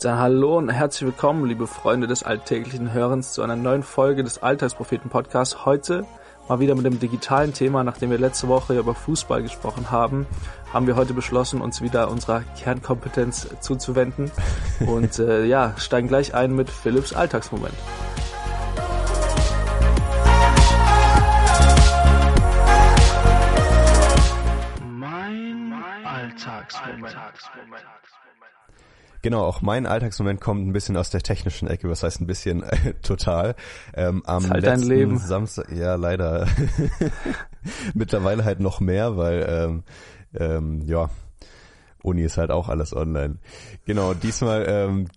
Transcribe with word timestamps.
Dann 0.00 0.16
hallo 0.20 0.58
und 0.58 0.68
herzlich 0.68 1.06
willkommen, 1.06 1.44
liebe 1.44 1.66
Freunde 1.66 2.06
des 2.06 2.22
alltäglichen 2.22 2.92
Hörens, 2.92 3.32
zu 3.32 3.42
einer 3.42 3.56
neuen 3.56 3.82
Folge 3.82 4.22
des 4.22 4.40
Alltagspropheten 4.40 5.10
Podcasts. 5.10 5.64
Heute 5.64 6.06
mal 6.48 6.60
wieder 6.60 6.76
mit 6.76 6.86
dem 6.86 7.00
digitalen 7.00 7.52
Thema. 7.52 7.82
Nachdem 7.82 8.10
wir 8.10 8.18
letzte 8.18 8.46
Woche 8.46 8.78
über 8.78 8.94
Fußball 8.94 9.42
gesprochen 9.42 9.90
haben, 9.90 10.24
haben 10.72 10.86
wir 10.86 10.94
heute 10.94 11.14
beschlossen, 11.14 11.60
uns 11.60 11.82
wieder 11.82 12.12
unserer 12.12 12.42
Kernkompetenz 12.56 13.48
zuzuwenden 13.60 14.30
und 14.86 15.18
äh, 15.18 15.44
ja, 15.46 15.74
steigen 15.78 16.06
gleich 16.06 16.32
ein 16.32 16.54
mit 16.54 16.70
Philipps 16.70 17.12
Alltagsmoment. 17.12 17.74
Mein 24.80 25.72
Alltagsmoment. 26.04 27.16
Genau, 29.22 29.42
auch 29.44 29.62
mein 29.62 29.86
Alltagsmoment 29.86 30.40
kommt 30.40 30.66
ein 30.66 30.72
bisschen 30.72 30.96
aus 30.96 31.10
der 31.10 31.22
technischen 31.22 31.68
Ecke, 31.68 31.88
was 31.88 32.02
heißt 32.02 32.20
ein 32.20 32.26
bisschen 32.26 32.62
äh, 32.62 32.94
total. 33.02 33.56
Ähm, 33.94 34.22
am 34.26 34.48
halt 34.48 34.62
letzten 34.62 34.88
Leben. 34.88 35.18
Samstag, 35.18 35.72
ja 35.72 35.96
leider, 35.96 36.46
mittlerweile 37.94 38.44
halt 38.44 38.60
noch 38.60 38.80
mehr, 38.80 39.16
weil 39.16 39.46
ähm, 39.48 39.82
ähm, 40.34 40.82
ja, 40.82 41.10
Uni 42.02 42.22
ist 42.22 42.38
halt 42.38 42.50
auch 42.50 42.68
alles 42.68 42.94
online. 42.94 43.38
Genau, 43.84 44.14
diesmal 44.14 44.64
ähm, 44.68 45.08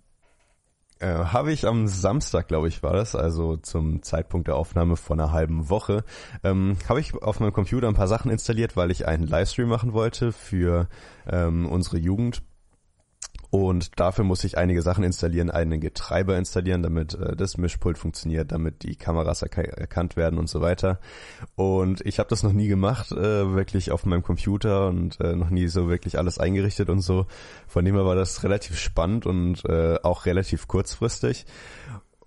äh, 1.00 1.08
habe 1.08 1.52
ich 1.52 1.68
am 1.68 1.88
Samstag, 1.88 2.48
glaube 2.48 2.68
ich, 2.68 2.84
war 2.84 2.94
das, 2.94 3.16
also 3.16 3.58
zum 3.58 4.04
Zeitpunkt 4.04 4.48
der 4.48 4.56
Aufnahme 4.56 4.96
vor 4.96 5.16
einer 5.16 5.32
halben 5.32 5.70
Woche, 5.70 6.04
ähm, 6.44 6.78
habe 6.88 7.00
ich 7.00 7.14
auf 7.16 7.40
meinem 7.40 7.54
Computer 7.54 7.88
ein 7.88 7.96
paar 7.96 8.08
Sachen 8.08 8.32
installiert, 8.32 8.78
weil 8.78 8.92
ich 8.92 9.08
einen 9.08 9.28
Livestream 9.28 9.68
machen 9.68 9.94
wollte 9.94 10.32
für 10.32 10.88
ähm, 11.28 11.68
unsere 11.68 11.98
Jugend 11.98 12.44
und 13.52 14.00
dafür 14.00 14.24
muss 14.24 14.46
ich 14.46 14.58
einige 14.58 14.82
Sachen 14.82 15.04
installieren, 15.04 15.52
einige 15.52 15.94
Treiber 15.94 16.38
installieren, 16.38 16.84
damit 16.84 17.16
äh, 17.16 17.36
das 17.36 17.58
Mischpult 17.58 17.98
funktioniert, 17.98 18.54
damit 18.54 18.84
die 18.84 18.96
Kameras 18.96 19.42
erk 19.42 19.58
erkannt 19.58 20.16
werden 20.16 20.40
und 20.40 20.50
so 20.50 20.62
weiter. 20.62 21.02
Und 21.56 22.00
ich 22.06 22.18
habe 22.20 22.30
das 22.30 22.44
noch 22.44 22.54
nie 22.54 22.70
gemacht, 22.70 23.12
äh, 23.12 23.54
wirklich 23.54 23.92
auf 23.92 24.06
meinem 24.06 24.24
Computer 24.24 24.88
und 24.88 25.20
äh, 25.20 25.36
noch 25.36 25.50
nie 25.50 25.68
so 25.68 25.90
wirklich 25.90 26.18
alles 26.18 26.40
eingerichtet 26.40 26.90
und 26.90 27.02
so. 27.02 27.26
Von 27.68 27.84
dem 27.84 27.96
her 27.96 28.06
war 28.06 28.16
das 28.16 28.42
relativ 28.44 28.80
spannend 28.80 29.26
und 29.26 29.66
äh, 29.66 29.98
auch 30.02 30.26
relativ 30.26 30.70
kurzfristig. 30.70 31.46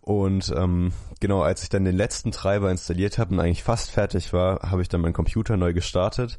Und 0.03 0.53
ähm, 0.55 0.93
genau, 1.21 1.41
als 1.41 1.63
ich 1.63 1.71
dann 1.71 1.87
den 1.87 1.97
letzten 1.97 2.33
Treiber 2.33 2.71
installiert 2.71 3.17
habe 3.17 3.33
und 3.33 3.41
eigentlich 3.41 3.63
fast 3.63 3.91
fertig 3.91 4.35
war, 4.35 4.61
habe 4.71 4.83
ich 4.83 4.91
dann 4.91 5.01
meinen 5.01 5.15
Computer 5.15 5.57
neu 5.57 5.73
gestartet 5.73 6.39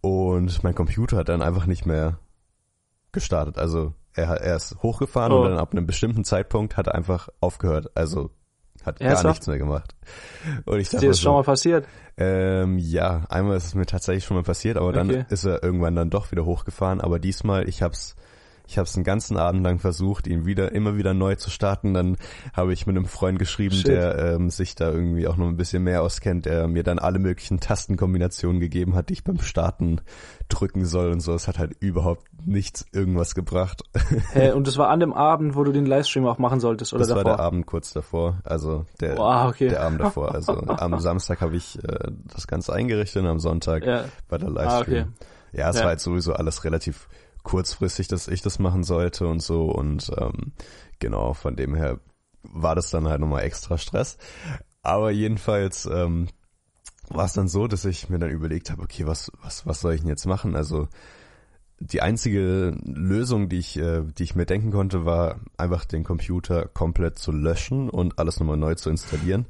und 0.00 0.64
mein 0.64 0.74
Computer 0.74 1.18
hat 1.18 1.28
dann 1.28 1.40
einfach 1.40 1.66
nicht 1.66 1.86
mehr 1.86 2.18
gestartet. 3.12 3.58
Also 3.58 3.94
er, 4.14 4.40
er 4.40 4.56
ist 4.56 4.76
hochgefahren 4.82 5.32
oh. 5.32 5.42
und 5.42 5.50
dann 5.50 5.58
ab 5.58 5.72
einem 5.72 5.86
bestimmten 5.86 6.24
Zeitpunkt 6.24 6.76
hat 6.76 6.86
er 6.86 6.94
einfach 6.94 7.28
aufgehört. 7.40 7.90
Also 7.94 8.30
hat 8.84 9.00
Ernsthaft? 9.00 9.22
gar 9.22 9.30
nichts 9.30 9.46
mehr 9.46 9.58
gemacht. 9.58 9.94
Und 10.66 10.78
ich 10.78 10.92
ist 10.92 11.02
dir 11.02 11.08
das 11.08 11.16
so, 11.18 11.24
schon 11.24 11.34
mal 11.34 11.42
passiert? 11.42 11.86
Ähm, 12.16 12.78
ja, 12.78 13.24
einmal 13.28 13.56
ist 13.56 13.66
es 13.66 13.74
mir 13.74 13.86
tatsächlich 13.86 14.24
schon 14.24 14.36
mal 14.36 14.42
passiert, 14.42 14.76
aber 14.76 14.92
dann 14.92 15.10
okay. 15.10 15.24
ist 15.30 15.44
er 15.44 15.62
irgendwann 15.62 15.96
dann 15.96 16.10
doch 16.10 16.30
wieder 16.30 16.44
hochgefahren. 16.44 17.00
Aber 17.00 17.18
diesmal, 17.18 17.68
ich 17.68 17.82
hab's 17.82 18.14
ich 18.66 18.78
habe 18.78 18.86
es 18.86 18.94
einen 18.94 19.04
ganzen 19.04 19.36
Abend 19.36 19.62
lang 19.62 19.78
versucht, 19.78 20.26
ihn 20.26 20.46
wieder 20.46 20.72
immer 20.72 20.96
wieder 20.96 21.12
neu 21.12 21.34
zu 21.34 21.50
starten. 21.50 21.92
Dann 21.92 22.16
habe 22.54 22.72
ich 22.72 22.86
mit 22.86 22.96
einem 22.96 23.06
Freund 23.06 23.38
geschrieben, 23.38 23.74
Shit. 23.74 23.88
der 23.88 24.18
ähm, 24.18 24.48
sich 24.48 24.74
da 24.74 24.90
irgendwie 24.90 25.26
auch 25.26 25.36
noch 25.36 25.48
ein 25.48 25.56
bisschen 25.56 25.82
mehr 25.82 26.02
auskennt, 26.02 26.46
der 26.46 26.66
mir 26.66 26.82
dann 26.82 26.98
alle 26.98 27.18
möglichen 27.18 27.60
Tastenkombinationen 27.60 28.60
gegeben 28.60 28.94
hat, 28.94 29.10
die 29.10 29.14
ich 29.14 29.24
beim 29.24 29.38
Starten 29.38 30.00
drücken 30.48 30.86
soll 30.86 31.12
und 31.12 31.20
so. 31.20 31.34
Es 31.34 31.46
hat 31.46 31.58
halt 31.58 31.76
überhaupt 31.80 32.26
nichts 32.46 32.86
irgendwas 32.92 33.34
gebracht. 33.34 33.82
Hä, 34.32 34.52
und 34.52 34.66
das 34.66 34.78
war 34.78 34.88
an 34.88 35.00
dem 35.00 35.12
Abend, 35.12 35.56
wo 35.56 35.64
du 35.64 35.72
den 35.72 35.84
Livestream 35.84 36.26
auch 36.26 36.38
machen 36.38 36.60
solltest, 36.60 36.94
oder 36.94 37.00
das 37.00 37.08
davor? 37.08 37.24
Das 37.24 37.30
war 37.32 37.36
der 37.36 37.44
Abend 37.44 37.66
kurz 37.66 37.92
davor, 37.92 38.38
also 38.44 38.86
der, 39.00 39.18
wow, 39.18 39.50
okay. 39.50 39.68
der 39.68 39.82
Abend 39.82 40.00
davor. 40.00 40.34
Also 40.34 40.52
am 40.66 40.98
Samstag 41.00 41.42
habe 41.42 41.56
ich 41.56 41.78
äh, 41.84 42.10
das 42.32 42.46
Ganze 42.46 42.72
eingerichtet 42.72 43.22
und 43.22 43.28
am 43.28 43.40
Sonntag 43.40 43.84
ja. 43.84 44.04
war 44.28 44.38
der 44.38 44.50
Livestream. 44.50 44.70
Ah, 44.70 44.80
okay. 44.80 45.06
Ja, 45.52 45.70
es 45.70 45.76
ja. 45.76 45.82
war 45.82 45.90
halt 45.90 46.00
sowieso 46.00 46.32
alles 46.32 46.64
relativ 46.64 47.08
kurzfristig, 47.44 48.08
dass 48.08 48.26
ich 48.26 48.42
das 48.42 48.58
machen 48.58 48.82
sollte 48.82 49.28
und 49.28 49.40
so 49.40 49.66
und 49.66 50.10
ähm, 50.18 50.52
genau, 50.98 51.34
von 51.34 51.54
dem 51.54 51.76
her 51.76 52.00
war 52.42 52.74
das 52.74 52.90
dann 52.90 53.08
halt 53.08 53.20
nochmal 53.20 53.44
extra 53.44 53.78
Stress. 53.78 54.18
Aber 54.82 55.10
jedenfalls 55.10 55.86
ähm, 55.86 56.28
war 57.08 57.26
es 57.26 57.32
dann 57.32 57.48
so, 57.48 57.66
dass 57.68 57.84
ich 57.84 58.08
mir 58.08 58.18
dann 58.18 58.30
überlegt 58.30 58.70
habe, 58.70 58.82
okay, 58.82 59.06
was, 59.06 59.30
was, 59.42 59.66
was 59.66 59.80
soll 59.80 59.94
ich 59.94 60.00
denn 60.00 60.10
jetzt 60.10 60.26
machen? 60.26 60.56
Also 60.56 60.88
die 61.80 62.02
einzige 62.02 62.76
Lösung, 62.84 63.48
die 63.48 63.58
ich, 63.58 63.78
äh, 63.78 64.02
die 64.02 64.22
ich 64.22 64.34
mir 64.34 64.46
denken 64.46 64.70
konnte, 64.70 65.04
war 65.04 65.40
einfach 65.56 65.84
den 65.84 66.04
Computer 66.04 66.66
komplett 66.66 67.18
zu 67.18 67.32
löschen 67.32 67.90
und 67.90 68.18
alles 68.18 68.40
nochmal 68.40 68.56
neu 68.56 68.74
zu 68.74 68.90
installieren. 68.90 69.46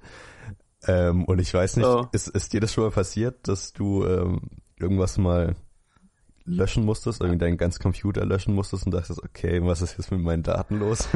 Ähm, 0.87 1.25
und 1.25 1.41
ich 1.41 1.53
weiß 1.53 1.76
nicht, 1.76 1.87
oh. 1.87 2.06
ist, 2.12 2.28
ist 2.28 2.53
dir 2.53 2.61
das 2.61 2.72
schon 2.72 2.84
mal 2.84 2.91
passiert, 2.91 3.47
dass 3.49 3.72
du 3.72 4.05
ähm, 4.05 4.41
irgendwas 4.78 5.19
mal 5.19 5.55
löschen 6.44 6.84
musstest, 6.84 7.21
irgendwie 7.21 7.38
deinen 7.38 7.56
ganzen 7.56 7.82
Computer 7.82 8.25
löschen 8.25 8.55
musstest 8.55 8.87
und 8.87 8.93
dachtest, 8.93 9.22
okay, 9.22 9.60
was 9.62 9.82
ist 9.82 9.97
jetzt 9.97 10.10
mit 10.10 10.21
meinen 10.21 10.43
Daten 10.43 10.78
los? 10.78 11.09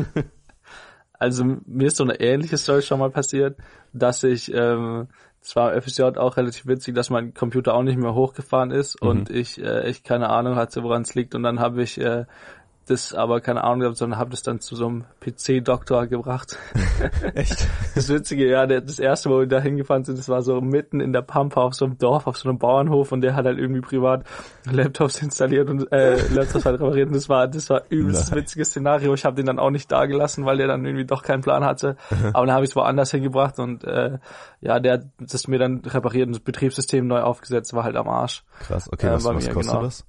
also 1.13 1.45
mir 1.67 1.89
ist 1.89 1.97
so 1.97 2.05
eine 2.05 2.21
ähnliche 2.21 2.57
Story 2.57 2.83
schon 2.83 2.99
mal 2.99 3.11
passiert, 3.11 3.59
dass 3.93 4.25
ich, 4.25 4.53
ähm, 4.53 5.09
es 5.41 5.55
war 5.55 5.81
FSJ 5.81 6.03
auch 6.03 6.37
relativ 6.37 6.67
witzig, 6.67 6.95
dass 6.95 7.11
mein 7.11 7.35
Computer 7.35 7.75
auch 7.75 7.83
nicht 7.83 7.99
mehr 7.99 8.15
hochgefahren 8.15 8.71
ist 8.71 9.03
mhm. 9.03 9.09
und 9.09 9.31
ich 9.31 9.59
ich 9.59 9.65
äh, 9.65 9.95
keine 10.03 10.31
Ahnung 10.31 10.57
hatte, 10.57 10.83
woran 10.83 11.03
es 11.03 11.15
liegt 11.15 11.35
und 11.35 11.43
dann 11.43 11.61
habe 11.61 11.83
ich 11.83 11.99
äh, 12.01 12.25
das 12.91 13.15
aber 13.15 13.41
keine 13.41 13.65
Ahnung 13.65 13.81
gehabt, 13.81 13.97
sondern 13.97 14.19
habe 14.19 14.31
das 14.31 14.43
dann 14.43 14.61
zu 14.61 14.77
so 14.77 14.87
einem 14.87 15.05
PC-Doktor 15.21 16.07
gebracht. 16.07 16.59
Echt? 17.35 17.69
Das 17.95 18.09
Witzige, 18.09 18.49
ja, 18.49 18.67
der, 18.67 18.81
das 18.81 18.99
erste, 18.99 19.31
wo 19.31 19.41
wir 19.41 19.47
da 19.47 19.61
hingefahren 19.61 20.05
sind, 20.05 20.19
das 20.19 20.29
war 20.29 20.43
so 20.43 20.61
mitten 20.61 21.01
in 21.01 21.13
der 21.13 21.23
Pampa 21.23 21.63
auf 21.63 21.75
so 21.75 21.85
einem 21.85 21.99
Dorf, 21.99 22.27
auf 22.27 22.37
so 22.37 22.49
einem 22.49 22.59
Bauernhof 22.59 23.13
und 23.13 23.21
der 23.21 23.35
hat 23.35 23.45
halt 23.45 23.59
irgendwie 23.59 23.81
privat 23.81 24.25
Laptops 24.71 25.23
installiert 25.23 25.69
und 25.71 25.91
äh, 25.93 26.17
Laptops 26.33 26.65
halt 26.65 26.81
repariert 26.81 27.09
und 27.09 27.17
das 27.17 27.29
war, 27.29 27.47
das 27.49 27.71
war 27.71 27.83
übelst 27.89 28.31
Nein. 28.31 28.41
witziges 28.41 28.69
Szenario. 28.69 29.15
Ich 29.15 29.25
habe 29.25 29.37
den 29.37 29.47
dann 29.47 29.59
auch 29.59 29.71
nicht 29.71 29.91
da 29.93 30.07
gelassen, 30.07 30.45
weil 30.45 30.57
der 30.57 30.67
dann 30.67 30.85
irgendwie 30.85 31.05
doch 31.07 31.23
keinen 31.23 31.43
Plan 31.43 31.65
hatte. 31.65 31.97
aber 32.33 32.47
dann 32.47 32.55
habe 32.55 32.65
ich 32.65 32.71
es 32.71 32.77
woanders 32.77 33.11
hingebracht 33.11 33.59
und 33.59 33.85
äh, 33.85 34.19
ja, 34.61 34.81
der 34.81 34.95
hat 34.95 35.03
das 35.19 35.49
mir 35.49 35.59
dann 35.59 35.83
repariert 35.85 36.27
und 36.27 36.33
das 36.33 36.41
Betriebssystem 36.41 37.07
neu 37.07 37.21
aufgesetzt, 37.21 37.73
war 37.75 37.85
halt 37.85 37.97
am 37.97 38.09
Arsch. 38.09 38.45
Krass, 38.61 38.89
okay, 38.93 39.09
äh, 39.09 39.13
was, 39.13 39.25
was 39.25 39.51
kostet 39.51 39.73
genau. 39.73 39.83
das? 39.83 40.05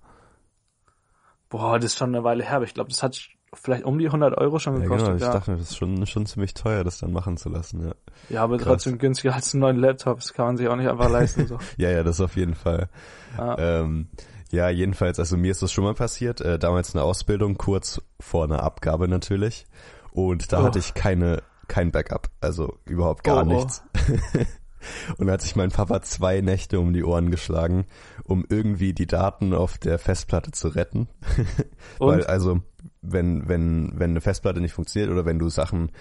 Boah, 1.49 1.79
das 1.79 1.91
ist 1.91 1.97
schon 1.97 2.13
eine 2.13 2.23
Weile 2.23 2.43
her, 2.43 2.57
aber 2.57 2.65
ich 2.65 2.73
glaube, 2.73 2.89
das 2.89 3.01
hat 3.03 3.19
vielleicht 3.53 3.83
um 3.83 3.97
die 3.97 4.05
100 4.05 4.37
Euro 4.37 4.59
schon 4.59 4.79
gekostet. 4.79 4.99
Ja, 4.99 5.13
genau, 5.13 5.15
ich 5.15 5.21
ja. 5.21 5.33
dachte 5.33 5.51
mir, 5.51 5.57
das 5.57 5.71
ist 5.71 5.77
schon, 5.77 6.05
schon 6.05 6.25
ziemlich 6.25 6.53
teuer, 6.53 6.83
das 6.83 6.99
dann 6.99 7.11
machen 7.11 7.37
zu 7.37 7.49
lassen, 7.49 7.85
ja. 7.85 7.93
Ja, 8.29 8.43
aber 8.43 8.57
Krass. 8.57 8.67
trotzdem 8.67 8.97
günstiger 8.97 9.33
als 9.33 9.53
einen 9.53 9.61
neuen 9.61 9.77
Laptop, 9.77 10.19
das 10.19 10.33
kann 10.33 10.45
man 10.45 10.57
sich 10.57 10.67
auch 10.67 10.75
nicht 10.75 10.87
einfach 10.87 11.09
leisten, 11.09 11.47
so. 11.47 11.57
ja, 11.77 11.89
ja, 11.89 12.03
das 12.03 12.21
auf 12.21 12.35
jeden 12.35 12.55
Fall. 12.55 12.89
Ja. 13.37 13.57
Ähm, 13.57 14.09
ja, 14.51 14.69
jedenfalls, 14.69 15.19
also 15.19 15.37
mir 15.37 15.51
ist 15.51 15.61
das 15.61 15.71
schon 15.71 15.83
mal 15.83 15.93
passiert, 15.93 16.41
äh, 16.41 16.59
damals 16.59 16.95
eine 16.95 17.03
Ausbildung, 17.03 17.57
kurz 17.57 18.01
vor 18.19 18.43
einer 18.43 18.63
Abgabe 18.63 19.07
natürlich, 19.07 19.65
und 20.11 20.51
da 20.51 20.61
oh. 20.61 20.63
hatte 20.63 20.79
ich 20.79 20.93
keine, 20.93 21.41
kein 21.67 21.91
Backup, 21.91 22.29
also 22.41 22.77
überhaupt 22.85 23.23
gar 23.23 23.37
oh, 23.37 23.41
oh. 23.41 23.53
nichts. 23.53 23.83
Und 25.17 25.27
da 25.27 25.33
hat 25.33 25.41
sich 25.41 25.55
mein 25.55 25.71
Papa 25.71 26.01
zwei 26.01 26.41
Nächte 26.41 26.79
um 26.79 26.93
die 26.93 27.03
Ohren 27.03 27.31
geschlagen, 27.31 27.85
um 28.23 28.45
irgendwie 28.47 28.93
die 28.93 29.07
Daten 29.07 29.53
auf 29.53 29.77
der 29.77 29.99
Festplatte 29.99 30.51
zu 30.51 30.69
retten. 30.69 31.07
Weil 31.99 32.25
also, 32.25 32.61
wenn, 33.01 33.47
wenn, 33.47 33.91
wenn 33.95 34.11
eine 34.11 34.21
Festplatte 34.21 34.61
nicht 34.61 34.73
funktioniert 34.73 35.11
oder 35.11 35.25
wenn 35.25 35.39
du 35.39 35.49
Sachen 35.49 35.91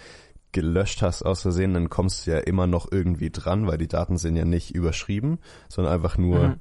gelöscht 0.52 1.02
hast 1.02 1.22
aus 1.22 1.42
Versehen, 1.42 1.74
dann 1.74 1.90
kommst 1.90 2.26
du 2.26 2.32
ja 2.32 2.38
immer 2.38 2.66
noch 2.66 2.90
irgendwie 2.90 3.30
dran, 3.30 3.66
weil 3.66 3.78
die 3.78 3.88
Daten 3.88 4.16
sind 4.16 4.36
ja 4.36 4.44
nicht 4.44 4.74
überschrieben, 4.74 5.38
sondern 5.68 5.92
einfach 5.92 6.16
nur 6.16 6.48
mhm. 6.48 6.56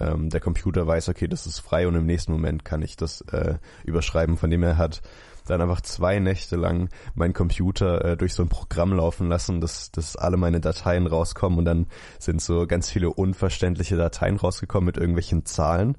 ähm, 0.00 0.30
der 0.30 0.40
Computer 0.40 0.86
weiß, 0.86 1.08
okay, 1.08 1.28
das 1.28 1.46
ist 1.46 1.60
frei 1.60 1.86
und 1.86 1.94
im 1.94 2.06
nächsten 2.06 2.32
Moment 2.32 2.64
kann 2.64 2.82
ich 2.82 2.96
das 2.96 3.20
äh, 3.32 3.58
überschreiben. 3.84 4.36
Von 4.36 4.50
dem 4.50 4.62
er 4.62 4.78
hat 4.78 5.02
dann 5.50 5.60
einfach 5.60 5.80
zwei 5.80 6.18
Nächte 6.18 6.56
lang 6.56 6.88
meinen 7.14 7.32
Computer 7.32 8.04
äh, 8.04 8.16
durch 8.16 8.34
so 8.34 8.42
ein 8.42 8.48
Programm 8.48 8.92
laufen 8.92 9.28
lassen, 9.28 9.60
dass, 9.60 9.90
dass 9.90 10.16
alle 10.16 10.36
meine 10.36 10.60
Dateien 10.60 11.06
rauskommen 11.06 11.58
und 11.58 11.64
dann 11.64 11.86
sind 12.18 12.40
so 12.40 12.66
ganz 12.66 12.90
viele 12.90 13.10
unverständliche 13.10 13.96
Dateien 13.96 14.36
rausgekommen 14.36 14.86
mit 14.86 14.96
irgendwelchen 14.96 15.44
Zahlen. 15.44 15.96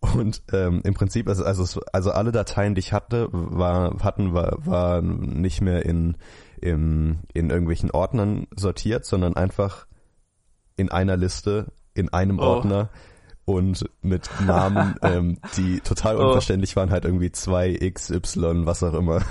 Und 0.00 0.42
ähm, 0.52 0.80
im 0.84 0.94
Prinzip, 0.94 1.28
also, 1.28 1.44
also, 1.44 1.80
also 1.92 2.12
alle 2.12 2.30
Dateien, 2.30 2.74
die 2.74 2.80
ich 2.80 2.92
hatte, 2.92 3.28
war, 3.32 3.98
hatten, 4.02 4.32
war, 4.32 4.64
war 4.64 5.02
nicht 5.02 5.60
mehr 5.60 5.84
in, 5.84 6.16
in, 6.60 7.18
in 7.34 7.50
irgendwelchen 7.50 7.90
Ordnern 7.90 8.46
sortiert, 8.54 9.04
sondern 9.04 9.34
einfach 9.34 9.86
in 10.76 10.90
einer 10.90 11.16
Liste, 11.16 11.72
in 11.94 12.12
einem 12.12 12.38
oh. 12.38 12.42
Ordner 12.42 12.90
und 13.48 13.88
mit 14.02 14.28
Namen, 14.46 14.94
ähm, 15.02 15.38
die 15.56 15.80
total 15.80 16.18
oh. 16.18 16.26
unverständlich 16.26 16.76
waren, 16.76 16.90
halt 16.90 17.06
irgendwie 17.06 17.28
2XY, 17.28 18.66
was 18.66 18.82
auch 18.82 18.92
immer. 18.92 19.22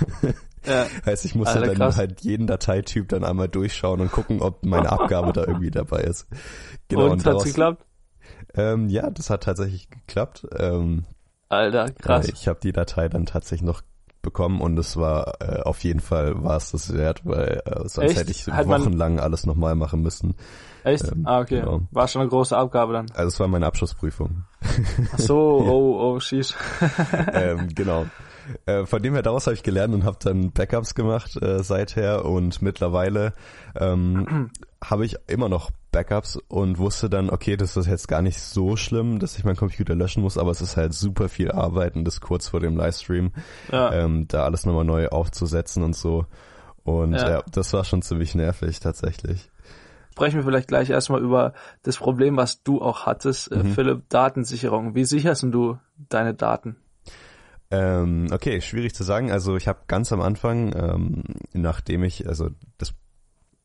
Ja. 0.66 0.86
heißt, 1.06 1.24
ich 1.24 1.36
musste 1.36 1.54
Alter, 1.54 1.68
dann 1.68 1.76
krass. 1.76 1.96
halt 1.98 2.22
jeden 2.22 2.48
Dateityp 2.48 3.08
dann 3.08 3.22
einmal 3.22 3.48
durchschauen 3.48 4.00
und 4.00 4.10
gucken, 4.10 4.42
ob 4.42 4.64
meine 4.64 4.90
Abgabe 4.90 5.32
da 5.32 5.44
irgendwie 5.44 5.70
dabei 5.70 6.00
ist. 6.00 6.26
Genau, 6.88 7.04
und, 7.04 7.12
und 7.12 7.26
hat's 7.26 7.44
geklappt? 7.44 7.86
Ähm, 8.54 8.88
ja, 8.88 9.08
das 9.08 9.30
hat 9.30 9.44
tatsächlich 9.44 9.88
geklappt. 9.88 10.48
Ähm, 10.58 11.04
Alter, 11.48 11.88
krass. 11.92 12.26
Äh, 12.26 12.32
ich 12.32 12.48
habe 12.48 12.58
die 12.60 12.72
Datei 12.72 13.08
dann 13.08 13.24
tatsächlich 13.24 13.64
noch 13.64 13.82
bekommen 14.22 14.60
und 14.60 14.78
es 14.78 14.96
war 14.96 15.40
äh, 15.40 15.62
auf 15.62 15.84
jeden 15.84 16.00
Fall 16.00 16.42
war 16.42 16.56
es 16.56 16.72
das 16.72 16.92
wert, 16.94 17.22
weil 17.24 17.62
äh, 17.64 17.88
sonst 17.88 18.10
Echt? 18.10 18.18
hätte 18.18 18.30
ich 18.30 18.46
Hat 18.46 18.66
wochenlang 18.66 19.20
alles 19.20 19.46
nochmal 19.46 19.74
machen 19.74 20.02
müssen. 20.02 20.34
Echt? 20.84 21.04
Ähm, 21.10 21.22
ah, 21.24 21.40
okay. 21.40 21.60
Genau. 21.60 21.82
War 21.90 22.08
schon 22.08 22.22
eine 22.22 22.30
große 22.30 22.56
Abgabe 22.56 22.92
dann. 22.92 23.06
Also 23.14 23.28
es 23.28 23.40
war 23.40 23.48
meine 23.48 23.66
Abschlussprüfung. 23.66 24.44
Ach 25.12 25.18
so, 25.18 25.36
oh, 25.66 26.00
oh, 26.00 26.20
sheesh. 26.20 26.54
ähm, 27.32 27.68
genau. 27.74 28.06
Äh, 28.66 28.86
von 28.86 29.02
dem 29.02 29.14
her 29.14 29.22
daraus 29.22 29.46
habe 29.46 29.54
ich 29.54 29.62
gelernt 29.62 29.94
und 29.94 30.04
habe 30.04 30.18
dann 30.20 30.52
Backups 30.52 30.94
gemacht 30.94 31.40
äh, 31.42 31.62
seither 31.62 32.24
und 32.24 32.62
mittlerweile 32.62 33.32
ähm, 33.76 34.50
habe 34.84 35.04
ich 35.04 35.16
immer 35.26 35.48
noch 35.48 35.70
Backups 35.90 36.36
und 36.48 36.78
wusste 36.78 37.08
dann, 37.08 37.30
okay, 37.30 37.56
das 37.56 37.76
ist 37.76 37.86
jetzt 37.86 38.08
gar 38.08 38.22
nicht 38.22 38.40
so 38.40 38.76
schlimm, 38.76 39.18
dass 39.18 39.38
ich 39.38 39.44
meinen 39.44 39.56
Computer 39.56 39.94
löschen 39.94 40.22
muss, 40.22 40.38
aber 40.38 40.50
es 40.50 40.60
ist 40.60 40.76
halt 40.76 40.94
super 40.94 41.28
viel 41.28 41.50
Arbeit 41.50 41.96
und 41.96 42.04
das 42.04 42.20
kurz 42.20 42.48
vor 42.48 42.60
dem 42.60 42.76
Livestream, 42.76 43.32
ja. 43.72 43.92
ähm, 43.92 44.26
da 44.28 44.44
alles 44.44 44.66
nochmal 44.66 44.84
neu 44.84 45.08
aufzusetzen 45.08 45.82
und 45.82 45.96
so. 45.96 46.26
Und 46.84 47.14
ja. 47.14 47.30
ja, 47.30 47.42
das 47.50 47.72
war 47.72 47.84
schon 47.84 48.02
ziemlich 48.02 48.34
nervig 48.34 48.80
tatsächlich 48.80 49.50
sprechen 50.18 50.34
wir 50.34 50.42
vielleicht 50.42 50.66
gleich 50.66 50.90
erstmal 50.90 51.22
über 51.22 51.52
das 51.84 51.96
Problem, 51.96 52.36
was 52.36 52.64
du 52.64 52.82
auch 52.82 53.06
hattest, 53.06 53.52
äh, 53.52 53.62
mhm. 53.62 53.72
Philipp, 53.72 54.08
Datensicherung. 54.08 54.96
Wie 54.96 55.04
sicherst 55.04 55.44
du 55.44 55.78
deine 56.08 56.34
Daten? 56.34 56.74
Ähm, 57.70 58.26
okay, 58.32 58.60
schwierig 58.60 58.96
zu 58.96 59.04
sagen. 59.04 59.30
Also 59.30 59.56
ich 59.56 59.68
habe 59.68 59.78
ganz 59.86 60.12
am 60.12 60.20
Anfang, 60.20 60.74
ähm, 60.74 61.22
nachdem 61.52 62.02
ich, 62.02 62.26
also 62.28 62.50
das 62.78 62.94